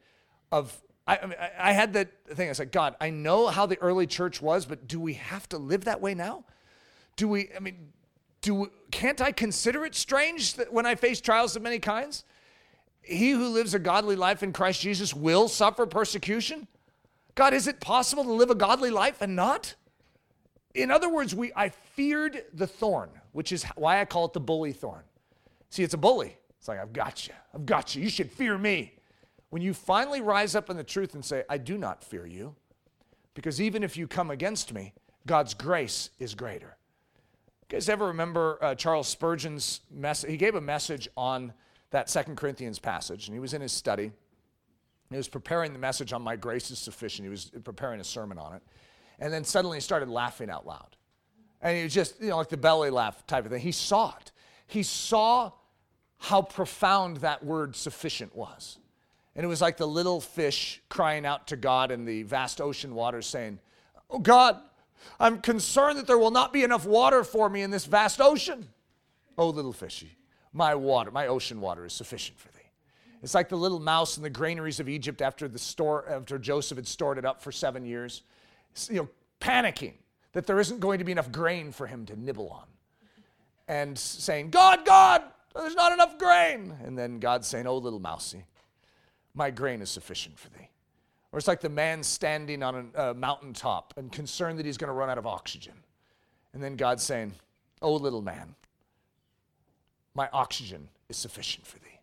[0.51, 2.49] of I, I, mean, I had that thing.
[2.49, 5.57] I said, God, I know how the early church was, but do we have to
[5.57, 6.45] live that way now?
[7.15, 7.91] Do we, I mean,
[8.41, 12.23] do can't I consider it strange that when I face trials of many kinds?
[13.01, 16.67] He who lives a godly life in Christ Jesus will suffer persecution.
[17.35, 19.75] God, is it possible to live a godly life and not?
[20.73, 24.39] In other words, we I feared the thorn, which is why I call it the
[24.39, 25.03] bully thorn.
[25.69, 26.37] See, it's a bully.
[26.59, 27.33] It's like, I've got you.
[27.53, 28.03] I've got you.
[28.03, 28.93] You should fear me.
[29.53, 32.55] When you finally rise up in the truth and say, I do not fear you,
[33.35, 34.95] because even if you come against me,
[35.27, 36.75] God's grace is greater.
[37.61, 40.31] You guys ever remember uh, Charles Spurgeon's message?
[40.31, 41.53] He gave a message on
[41.91, 44.11] that Second Corinthians passage, and he was in his study.
[45.11, 47.27] He was preparing the message on my grace is sufficient.
[47.27, 48.63] He was preparing a sermon on it.
[49.19, 50.95] And then suddenly he started laughing out loud.
[51.61, 53.61] And he was just, you know, like the belly laugh type of thing.
[53.61, 54.31] He saw it.
[54.65, 55.51] He saw
[56.17, 58.79] how profound that word sufficient was.
[59.35, 62.93] And it was like the little fish crying out to God in the vast ocean
[62.93, 63.59] waters, saying,
[64.09, 64.59] Oh God,
[65.19, 68.69] I'm concerned that there will not be enough water for me in this vast ocean.
[69.37, 70.15] Oh, little fishy,
[70.53, 72.59] my water, my ocean water is sufficient for thee.
[73.23, 76.77] It's like the little mouse in the granaries of Egypt after the store, after Joseph
[76.77, 78.21] had stored it up for seven years,
[78.89, 79.09] you know,
[79.39, 79.93] panicking
[80.33, 82.65] that there isn't going to be enough grain for him to nibble on.
[83.67, 85.23] And saying, God, God,
[85.55, 86.75] there's not enough grain.
[86.83, 88.43] And then God saying, Oh, little mousey,
[89.35, 90.69] my grain is sufficient for thee.
[91.31, 94.89] Or it's like the man standing on a, a mountaintop and concerned that he's going
[94.89, 95.73] to run out of oxygen.
[96.53, 97.33] And then God saying,
[97.81, 98.55] Oh, little man,
[100.15, 101.99] my oxygen is sufficient for thee.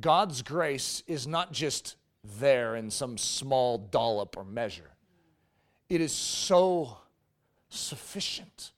[0.00, 1.96] God's grace is not just
[2.38, 4.90] there in some small dollop or measure,
[5.88, 6.98] it is so
[7.68, 8.72] sufficient,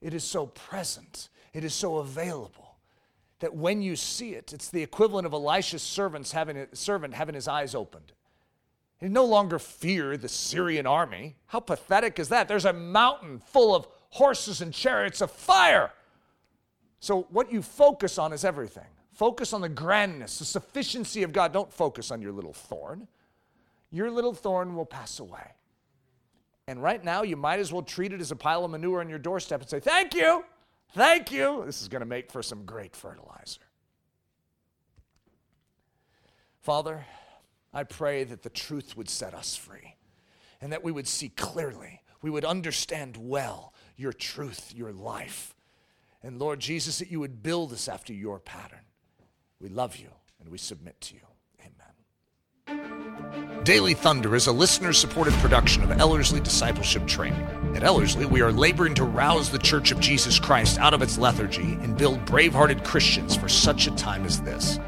[0.00, 2.67] it is so present, it is so available
[3.40, 7.48] that when you see it, it's the equivalent of Elisha's servants having, servant having his
[7.48, 8.12] eyes opened.
[8.98, 11.36] He no longer fear the Syrian army.
[11.46, 12.48] How pathetic is that?
[12.48, 15.92] There's a mountain full of horses and chariots of fire.
[16.98, 18.88] So, what you focus on is everything.
[19.12, 21.52] Focus on the grandness, the sufficiency of God.
[21.52, 23.06] Don't focus on your little thorn.
[23.90, 25.52] Your little thorn will pass away.
[26.66, 29.08] And right now, you might as well treat it as a pile of manure on
[29.08, 30.44] your doorstep and say, Thank you.
[30.92, 31.62] Thank you.
[31.66, 33.60] This is going to make for some great fertilizer.
[36.62, 37.04] Father,
[37.72, 39.96] I pray that the truth would set us free
[40.60, 45.54] and that we would see clearly, we would understand well your truth, your life.
[46.22, 48.80] And Lord Jesus, that you would build us after your pattern.
[49.60, 50.10] We love you
[50.40, 51.27] and we submit to you.
[53.68, 57.46] Daily Thunder is a listener supported production of Ellerslie Discipleship Training.
[57.76, 61.18] At Ellerslie, we are laboring to rouse the Church of Jesus Christ out of its
[61.18, 64.80] lethargy and build brave hearted Christians for such a time as this.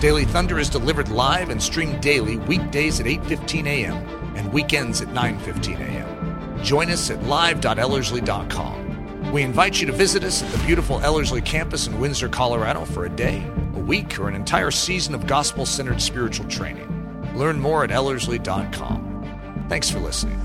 [0.00, 3.96] Daily Thunder is delivered live and streamed daily weekdays at 8:15 a.m.
[4.36, 6.64] and weekends at 9:15 a.m.
[6.64, 9.32] Join us at live.ellerslie.com.
[9.32, 13.04] We invite you to visit us at the beautiful Ellerslie campus in Windsor, Colorado for
[13.04, 13.44] a day,
[13.80, 16.88] a week, or an entire season of gospel-centered spiritual training.
[17.34, 19.66] Learn more at Ellerslie.com.
[19.68, 20.38] Thanks for listening.